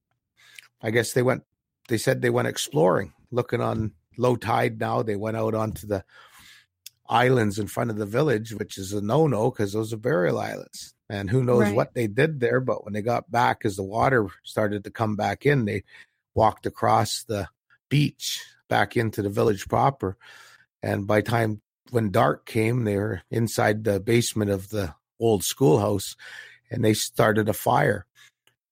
[0.81, 1.43] I guess they went
[1.87, 5.01] they said they went exploring, looking on low tide now.
[5.03, 6.03] They went out onto the
[7.07, 10.37] islands in front of the village, which is a no no because those are burial
[10.39, 10.93] islands.
[11.09, 11.75] And who knows Right.
[11.75, 12.59] what they did there.
[12.59, 15.83] But when they got back, as the water started to come back in, they
[16.35, 17.47] walked across the
[17.89, 20.17] beach back into the village proper.
[20.83, 26.15] And by time when dark came, they were inside the basement of the old schoolhouse
[26.69, 28.05] and they started a fire.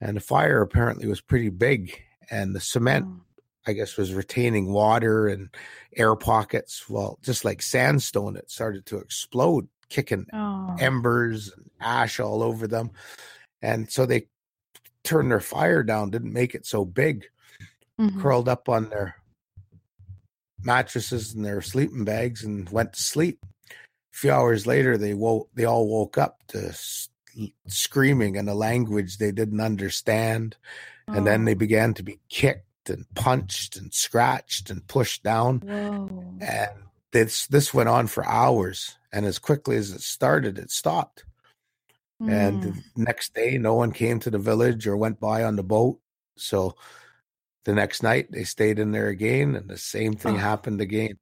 [0.01, 2.01] And the fire apparently was pretty big.
[2.29, 3.21] And the cement Oh.
[3.67, 5.49] I guess, was retaining water and
[5.95, 6.87] air pockets.
[6.87, 10.75] Well, just like sandstone, it started to explode, kicking Oh.
[10.79, 12.91] embers and ash all over them.
[13.61, 14.27] And so they
[15.03, 17.25] turned their fire down, didn't make it so big,
[17.99, 18.21] Mhm.
[18.21, 19.15] curled up on their
[20.61, 23.39] mattresses and their sleeping bags and went to sleep.
[23.69, 23.73] A
[24.17, 25.49] few hours later, they woke.
[25.53, 27.09] They all woke up to s-
[27.67, 30.55] screaming in a language they didn't understand,
[31.07, 31.55] and then they Oh.
[31.55, 36.37] began to be kicked and punched and scratched and pushed down Whoa.
[36.39, 36.84] and
[37.15, 41.23] this this went on for hours and as quickly as it started it stopped
[42.19, 42.73] and Mm.
[42.95, 45.97] the next day no one came to the village or went by on the boat
[46.37, 46.75] so
[47.63, 50.39] the next night they stayed in there again and the same thing Oh.
[50.39, 51.17] happened again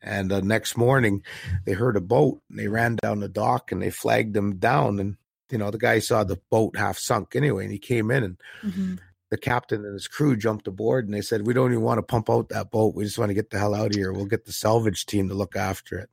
[0.00, 1.22] and the next morning
[1.64, 5.00] they heard a boat and they ran down the dock and they flagged them down
[5.00, 5.16] and
[5.50, 8.36] you know the guy saw the boat half sunk anyway and he came in and
[8.62, 8.98] Mhm.
[9.32, 12.02] The captain and his crew jumped aboard and they said, We don't even want to
[12.02, 12.94] pump out that boat.
[12.94, 14.12] We just want to get the hell out of here.
[14.12, 16.10] We'll get the salvage team to look after it.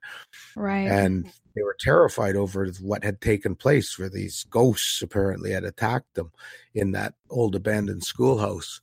[0.55, 0.87] Right.
[0.87, 6.15] And they were terrified over what had taken place, where these ghosts apparently had attacked
[6.15, 6.31] them
[6.73, 8.79] in that old abandoned schoolhouse.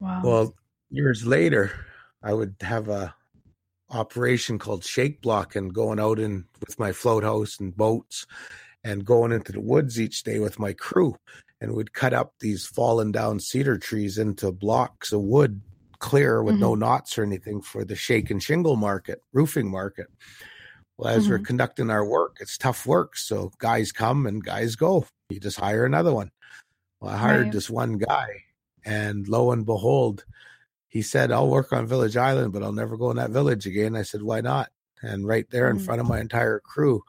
[0.00, 0.20] wow.
[0.24, 0.54] Well,
[0.90, 1.70] years later,
[2.24, 3.14] I would have a
[3.90, 8.26] operation called Shake Block and going out in with my float house and boats
[8.82, 11.14] and going into the woods each day with my crew
[11.60, 15.60] and would cut up these fallen down cedar trees into blocks of wood
[15.98, 20.06] clear with no knots or anything for the shake and shingle market roofing market.
[20.96, 21.46] Well as we're Mhm.
[21.46, 25.06] conducting our work it's tough work so guys come and guys go.
[25.30, 26.30] You just hire another one.
[27.00, 27.52] Well i hired Right.
[27.52, 28.28] this one guy
[28.84, 30.24] and lo and behold
[30.86, 33.96] he said i'll work on village island but i'll never go in that village again.
[33.96, 34.70] I said why not?
[35.02, 35.84] And right there in Mhm.
[35.84, 37.02] front of my entire crew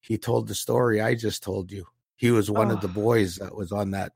[0.00, 1.86] he told the story i just told you
[2.18, 2.92] he was one of the Oh.
[2.92, 4.12] boys that was on that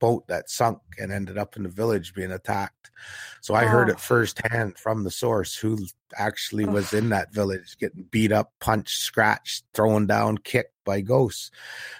[0.00, 2.90] boat that sunk and ended up in the village being attacked
[3.40, 3.94] so i heard Oh.
[3.94, 5.76] it firsthand from the source who
[6.16, 11.50] actually was in that village getting beat up punched scratched thrown down kicked by ghosts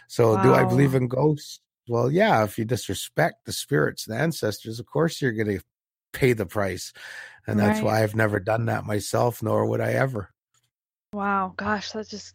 [0.06, 4.78] so do i believe in ghosts well yeah if you disrespect the spirits and ancestors
[4.78, 5.64] of course you're going to
[6.12, 6.92] pay the price
[7.48, 7.84] and that's Right.
[7.84, 10.30] why i've never done that myself nor would i ever
[11.14, 12.34] Wow, gosh, that just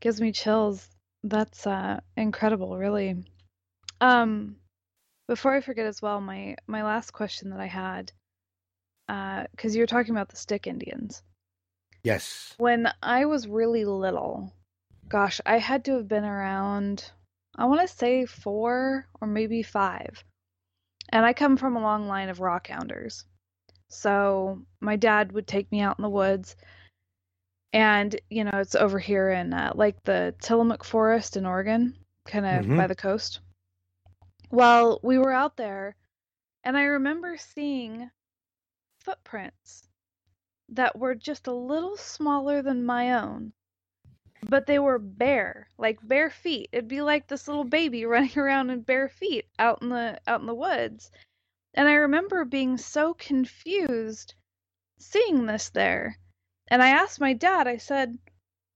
[0.00, 0.86] gives me chills.
[1.24, 3.16] That's uh incredible, really.
[4.00, 4.56] Um,
[5.26, 8.12] before I forget as well, my my last question that I had,
[9.08, 11.22] uh, because you were talking about the stick Indians.
[12.02, 14.52] yes When I was really little,
[15.08, 17.10] gosh, I had to have been around,
[17.56, 20.22] I want to say four or maybe five.
[21.08, 23.24] And I come from a long line of rock hounders.
[23.88, 26.56] So my dad would take me out in the woods.
[27.74, 32.46] And, you know, it's over here in uh, like the Tillamook Forest in Oregon, kind
[32.46, 32.76] of Mhm.
[32.76, 33.40] by the coast.
[34.50, 35.96] Well, we were out there,
[36.62, 38.12] and I remember seeing
[39.00, 39.88] footprints
[40.68, 43.52] that were just a little smaller than my own,
[44.48, 46.68] but they were bare, like bare feet.
[46.70, 50.40] It'd be like this little baby running around in bare feet out in the out
[50.40, 51.10] in the woods.
[51.74, 54.34] And I remember being so confused
[54.98, 56.20] seeing this there.
[56.68, 58.18] And I asked my dad, I said,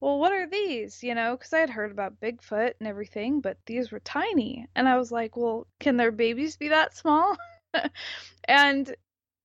[0.00, 1.02] Well, what are these?
[1.02, 4.66] You know, because I had heard about Bigfoot and everything, but these were tiny.
[4.74, 7.36] And I was like, Well, can their babies be that small?
[8.48, 8.94] and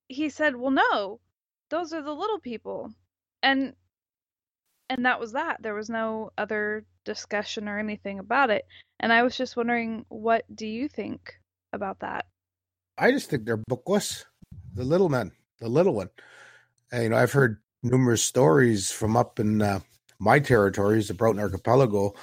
[0.07, 1.19] he said, Well, no,
[1.69, 2.93] those are the little people.
[3.41, 3.73] And
[4.89, 5.61] and that was that.
[5.61, 8.65] There was no other discussion or anything about it.
[8.99, 11.33] And I was just wondering, what do you think
[11.73, 12.25] about that?
[12.97, 14.25] I just think they're Bukwus.
[14.75, 16.09] The little men, the little one.
[16.91, 19.79] And, you know, I've heard numerous stories from up in uh,
[20.19, 22.13] my territories, the Broughton Archipelago,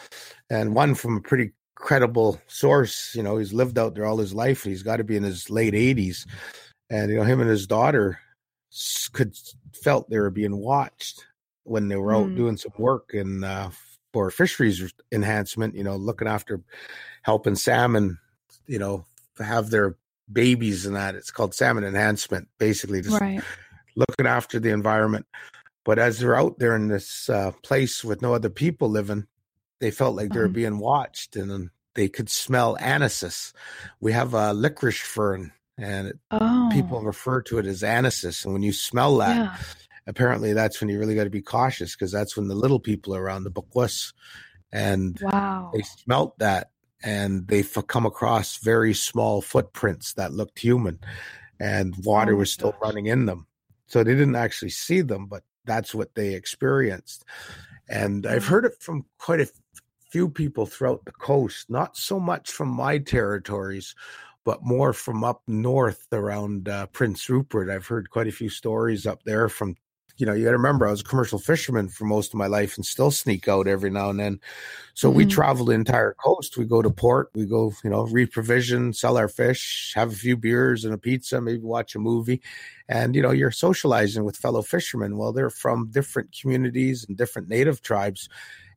[0.48, 3.14] and one from a pretty credible source.
[3.14, 4.64] You know, he's lived out there all his life.
[4.64, 6.26] He's got to be in his late 80s.
[6.88, 8.18] And, you know, him and his daughter
[9.12, 9.36] could
[9.74, 11.24] felt they were being watched
[11.64, 12.36] when they were out mm.
[12.36, 13.70] doing some work and uh,
[14.12, 16.60] for fisheries enhancement, you know, looking after
[17.22, 18.18] helping salmon,
[18.66, 19.04] you know,
[19.38, 19.96] have their
[20.32, 21.14] babies and that.
[21.14, 23.42] It's called salmon enhancement, basically, just right.
[23.96, 25.26] Looking after the environment.
[25.84, 29.26] But as they're out there in this uh, place with no other people living,
[29.80, 30.54] they felt like they were mm-hmm.
[30.54, 33.52] being watched and they could smell anisis.
[34.00, 36.68] We have a licorice fern, and it, oh.
[36.72, 38.44] people refer to it as anisis.
[38.44, 39.56] And when you smell that, yeah.
[40.06, 43.14] apparently that's when you really got to be cautious because that's when the little people
[43.16, 44.12] are around the bukwus.
[44.72, 45.70] And wow.
[45.74, 46.70] they smelt that
[47.02, 51.00] and they've come across very small footprints that looked human
[51.58, 52.80] and water oh was still gosh.
[52.82, 53.46] running in them.
[53.90, 57.24] So they didn't actually see them, but that's what they experienced.
[57.88, 59.50] And I've heard it from quite a
[60.10, 63.96] few people throughout the coast, not so much from my territories,
[64.44, 67.68] but more from up north around uh, Prince Rupert.
[67.68, 69.74] I've heard quite a few stories up there from
[70.20, 72.46] you know, you got to remember, I was a commercial fisherman for most of my
[72.46, 74.40] life and still sneak out every now and then.
[74.94, 75.16] So mm-hmm.
[75.16, 76.56] we travel the entire coast.
[76.56, 80.36] We go to port, we go, you know, reprovision, sell our fish, have a few
[80.36, 82.42] beers and a pizza, maybe watch a movie.
[82.88, 85.16] And, you know, you're socializing with fellow fishermen.
[85.16, 88.28] Well, they're from different communities and different native tribes.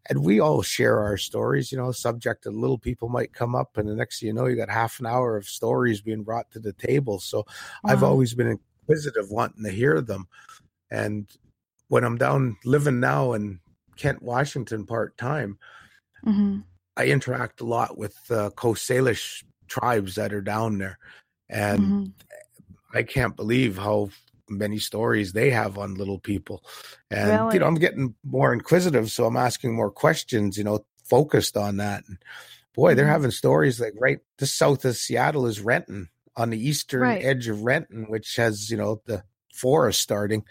[0.09, 3.77] And we all share our stories, you know, subject that little people might come up.
[3.77, 6.51] And the next thing you know, you got half an hour of stories being brought
[6.51, 7.19] to the table.
[7.19, 7.39] So
[7.83, 7.91] wow.
[7.91, 10.27] I've always been inquisitive, wanting to hear them.
[10.93, 11.27] And
[11.87, 13.59] when I'm down living now in
[13.97, 15.57] Kent, Washington, part time,
[16.25, 16.59] mm-hmm.
[16.95, 20.99] I interact a lot with uh, Coast Salish tribes that are down there,
[21.49, 22.03] and mm-hmm.
[22.97, 24.11] I can't believe how
[24.47, 26.63] many stories they have on little people.
[27.09, 27.55] And really?
[27.55, 30.59] you know, I'm getting more inquisitive, so I'm asking more questions.
[30.59, 32.03] You know, focused on that.
[32.07, 32.19] And
[32.75, 33.13] boy, they're mm-hmm.
[33.13, 37.25] having stories like right just south of Seattle is Renton on the eastern right.
[37.25, 39.23] edge of Renton, which has you know the
[39.53, 40.43] forest starting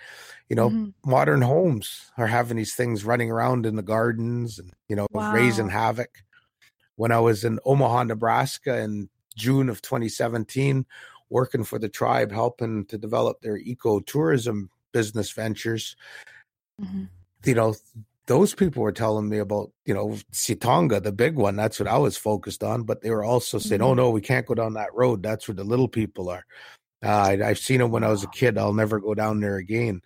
[0.48, 1.10] you know mm-hmm.
[1.10, 5.32] modern homes are having these things running around in the gardens and you know wow.
[5.32, 6.22] raising havoc
[6.96, 10.86] when i was in omaha nebraska in june of 2017
[11.30, 15.96] working for the tribe helping to develop their ecotourism business ventures
[16.80, 17.04] mm-hmm.
[17.44, 17.74] you know
[18.26, 21.56] those people were telling me about you know Sitonga, the big one.
[21.56, 22.84] That's what I was focused on.
[22.84, 24.00] But they were also saying, oh, mm-hmm.
[24.00, 25.24] "Oh no, we can't go down that road.
[25.24, 26.46] That's where the little people are."
[27.04, 28.56] Uh, I, have seen them when I was a kid.
[28.56, 30.02] I'll never go down there again.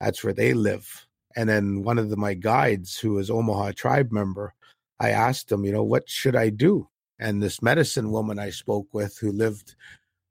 [0.00, 1.06] That's where they live.
[1.34, 4.54] And then one of the, my guides, who was Omaha tribe member,
[5.00, 6.88] I asked him, you know, what should I do?
[7.18, 9.74] And this medicine woman I spoke with, who lived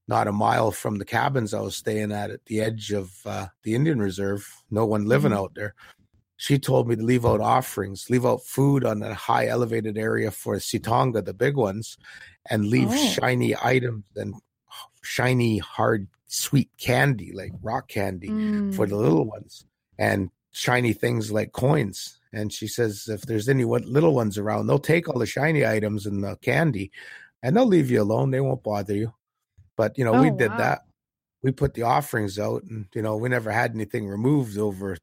[0.08, 3.48] not a mile from the cabins I was staying at at the edge of uh,
[3.64, 5.40] the Indian Reserve, no one living mm-hmm.
[5.40, 5.74] out there.
[6.38, 10.32] She told me to leave out offerings, leave out food on a high elevated area
[10.32, 11.98] for Sitonga, the big ones,
[12.50, 13.08] and leave oh.
[13.08, 14.36] shiny items and
[15.06, 18.76] shiny, hard, sweet candy like rock candy mm.
[18.76, 19.66] for the little ones
[19.98, 22.20] and shiny things like coins.
[22.34, 26.06] And she says if there's any little ones around, they'll take all the shiny items
[26.06, 26.92] and the candy
[27.42, 28.32] and they'll leave you alone.
[28.32, 29.14] They won't bother you.
[29.78, 30.58] But, you know, oh, we did wow.
[30.58, 30.82] that.
[31.44, 34.98] We put the offerings out and, you know, we never had anything removed over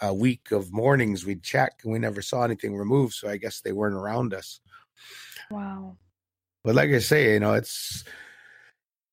[0.00, 3.14] a week of mornings we'd check and we never saw anything removed.
[3.14, 4.60] So I guess they weren't around us.
[5.50, 5.96] Wow.
[6.64, 8.04] But like I say, you know, it's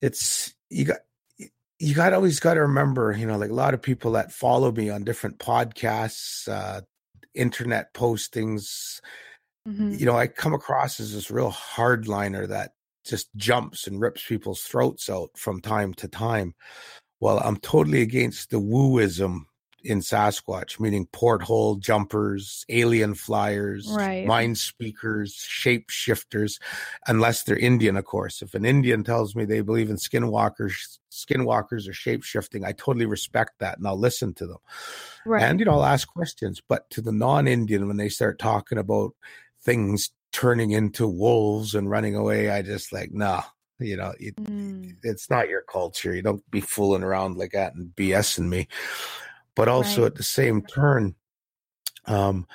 [0.04, 1.00] it's you got
[1.80, 4.72] you got always got to remember, you know, like a lot of people that follow
[4.72, 6.82] me on different podcasts, uh,
[7.34, 9.00] internet postings,
[9.68, 9.94] mm-hmm.
[9.94, 12.74] you know, I come across as this real hardliner that
[13.06, 16.54] just jumps and rips people's throats out from time to time.
[17.22, 19.44] Well, I'm totally against the wooism
[19.84, 24.26] in Sasquatch, meaning porthole jumpers, alien flyers, right.
[24.26, 26.60] mind speakers, shapeshifters,
[27.08, 28.42] unless they're Indian, of course.
[28.42, 33.60] If an Indian tells me they believe in skinwalkers, skinwalkers or shapeshifting, I totally respect
[33.60, 34.58] that and I'll listen to them.
[35.26, 35.44] Right.
[35.44, 36.62] And, you know, I'll ask questions.
[36.68, 39.14] But to the non Indian, when they start talking about
[39.62, 43.44] things turning into wolves and running away, I just like, nah,
[43.80, 44.96] you know, it, mm.
[45.04, 46.14] it's not your culture.
[46.14, 48.68] You don't be fooling around like that and BSing me
[49.56, 50.08] but also right.
[50.08, 51.16] at the same turn,
[52.06, 52.48] um,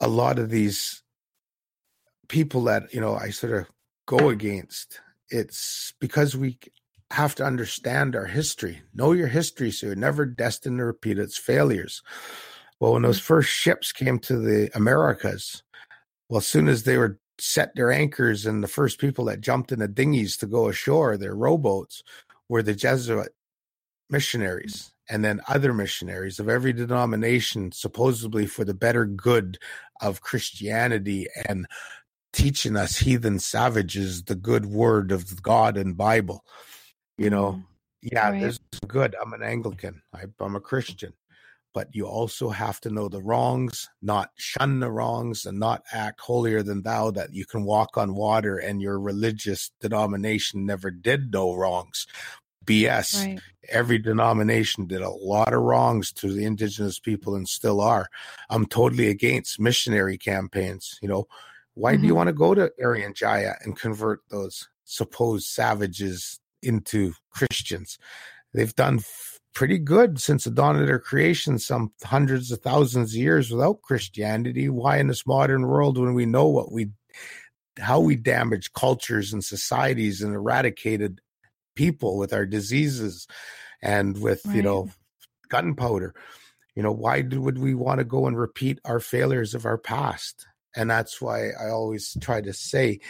[0.00, 1.02] a lot of these
[2.28, 3.66] people that you know I sort of
[4.06, 5.00] go against.
[5.28, 6.58] It's because we
[7.10, 11.36] have to understand our history, know your history, so you're never destined to repeat its
[11.36, 12.02] failures.
[12.78, 13.26] Well, when those mm-hmm.
[13.26, 15.62] first ships came to the Americas,
[16.28, 19.72] well, as soon as they were set their anchors and the first people that jumped
[19.72, 22.02] in the dinghies to go ashore, their rowboats,
[22.48, 23.34] were the Jesuit
[24.08, 29.58] missionaries and then other missionaries of every denomination, supposedly for the better good
[30.00, 31.66] of Christianity and
[32.32, 36.44] teaching us heathen savages the good word of God and Bible.
[37.18, 37.64] You know, mm,
[38.02, 38.40] yeah, right.
[38.40, 39.16] there's good.
[39.20, 40.02] I'm an Anglican.
[40.14, 41.12] I, I'm a Christian
[41.72, 46.20] but you also have to know the wrongs, not shun the wrongs, and not act
[46.20, 51.32] holier than thou that you can walk on water and your religious denomination never did
[51.32, 52.06] no wrongs.
[52.70, 53.26] BS.
[53.26, 53.40] Right.
[53.68, 58.08] Every denomination did a lot of wrongs to the indigenous people and still are.
[58.48, 60.98] I'm totally against missionary campaigns.
[61.02, 61.26] You know,
[61.74, 62.00] why mm-hmm.
[62.00, 62.16] do you mm-hmm.
[62.16, 67.98] want to go to Irian Jaya and convert those supposed savages into Christians?
[68.52, 69.00] They've done
[69.52, 73.82] pretty good since the dawn of their creation, some hundreds of thousands of years without
[73.82, 74.68] Christianity.
[74.68, 76.90] Why in this modern world, when we know what we,
[77.78, 81.20] how we damage cultures and societies and eradicated
[81.74, 83.26] people with our diseases
[83.82, 84.56] and with right.
[84.56, 84.90] you know
[85.48, 86.14] gunpowder,
[86.74, 89.78] you know why do, would we want to go and repeat our failures of our
[89.78, 90.46] past?
[90.76, 93.00] And that's why I always try to say,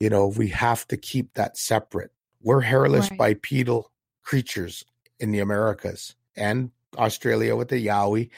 [0.00, 2.10] you know, we have to keep that separate.
[2.42, 3.18] We're hairless right.
[3.18, 3.90] bipedal
[4.22, 4.84] creatures
[5.20, 8.30] in the Americas and Australia with the Yowie,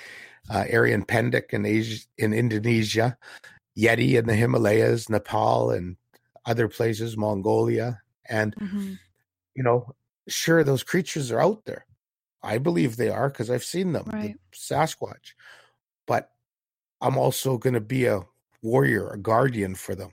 [0.51, 3.17] uh, Orang Pendek in Asia, in Indonesia,
[3.79, 5.97] Yeti in the Himalayas, Nepal, and
[6.47, 8.95] other places, Mongolia, and mm-hmm.
[9.59, 9.93] You know,
[10.29, 11.85] sure, those creatures are out there.
[12.45, 14.37] I believe they are because I've seen them, right.
[14.53, 15.35] the Sasquatch.
[16.07, 16.31] But
[17.01, 18.21] I'm also going to be a
[18.63, 20.13] warrior, a guardian for them,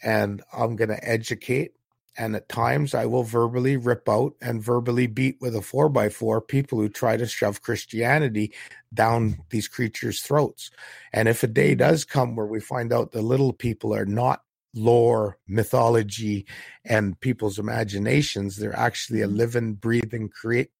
[0.00, 1.72] and I'm going to educate
[2.18, 6.08] and at times I will verbally rip out and verbally beat with a four by
[6.08, 8.52] four people who try to shove Christianity
[8.94, 10.70] down these creatures' throats.
[11.12, 14.42] And if a day does come where we find out the little people are not
[14.76, 16.46] lore, mythology,
[16.84, 19.36] and people's imaginations, they're actually a mm-hmm.
[19.36, 20.70] living, breathing create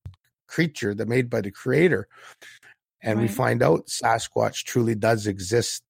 [0.47, 2.09] creature that made by the creator.
[3.03, 3.23] And right.
[3.23, 5.83] we find out Sasquatch truly does exist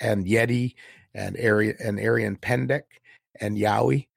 [0.00, 0.74] and Yeti
[1.14, 2.82] and Orang and Orang Pendek
[3.40, 4.08] and Yowie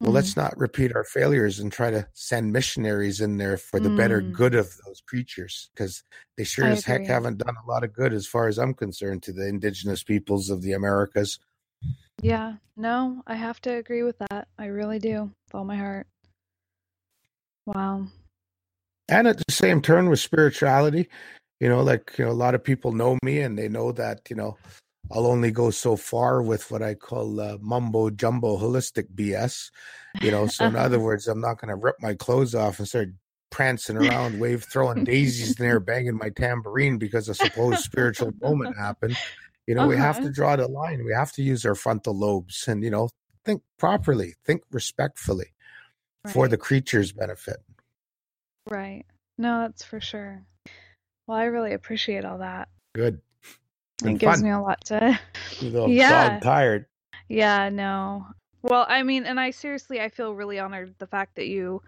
[0.00, 0.14] well, mm-hmm.
[0.14, 3.98] let's not repeat our failures and try to send missionaries in there for the mm.
[3.98, 6.02] better good of those creatures because
[6.38, 7.04] they sure I as agree.
[7.04, 10.02] heck haven't done a lot of good, as far as I'm concerned, to the indigenous
[10.02, 11.38] peoples of the Americas.
[12.22, 14.48] Yeah, no, I have to agree with that.
[14.58, 16.06] I really do, with all my heart.
[17.66, 18.06] Wow.
[19.08, 21.08] And at the same turn with spirituality,
[21.60, 24.20] you know, like, you know, a lot of people know me and they know that,
[24.30, 24.56] you know,
[25.12, 29.70] I'll only go so far with what I call uh, mumbo jumbo holistic BS.
[30.20, 32.86] You know, so in other words, I'm not going to rip my clothes off and
[32.86, 33.08] start
[33.50, 38.76] prancing around, wave throwing daisies in there, banging my tambourine because a supposed spiritual moment
[38.76, 39.16] happened.
[39.70, 39.90] You know, uh-huh.
[39.90, 41.04] we have to draw the line.
[41.04, 43.08] We have to use our frontal lobes and, you know,
[43.44, 45.52] think properly, think respectfully
[46.24, 46.34] right.
[46.34, 47.58] for the creature's benefit.
[48.68, 49.04] Right.
[49.38, 50.42] No, that's for sure.
[51.28, 52.68] Well, I really appreciate all that.
[52.96, 53.20] Good
[54.04, 54.44] it gives fun.
[54.44, 55.18] me a lot to
[55.88, 56.86] yeah tired
[57.28, 58.26] yeah no
[58.62, 61.82] well i mean and i seriously i feel really honored the fact that you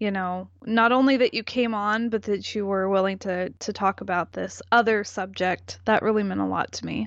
[0.00, 3.72] you know not only that you came on but that you were willing to to
[3.72, 5.78] talk about this other subject.
[5.84, 7.06] That really meant a lot to me.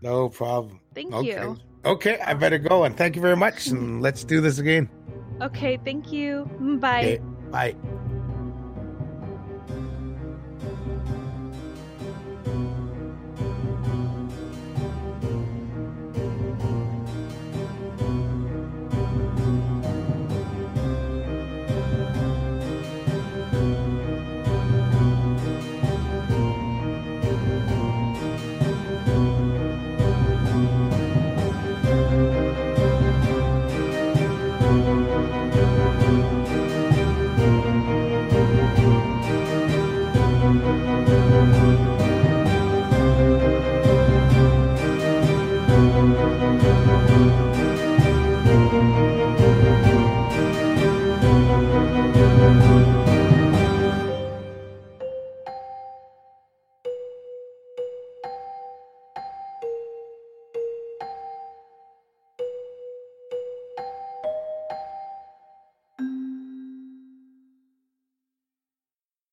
[0.00, 0.78] No problem.
[0.94, 1.26] Thank okay.
[1.26, 1.56] you.
[1.84, 4.88] Okay i better go and thank you very much and let's do this again.
[5.42, 6.48] Okay thank you.
[6.60, 7.00] Mm, bye.
[7.00, 7.20] Okay,
[7.50, 7.76] bye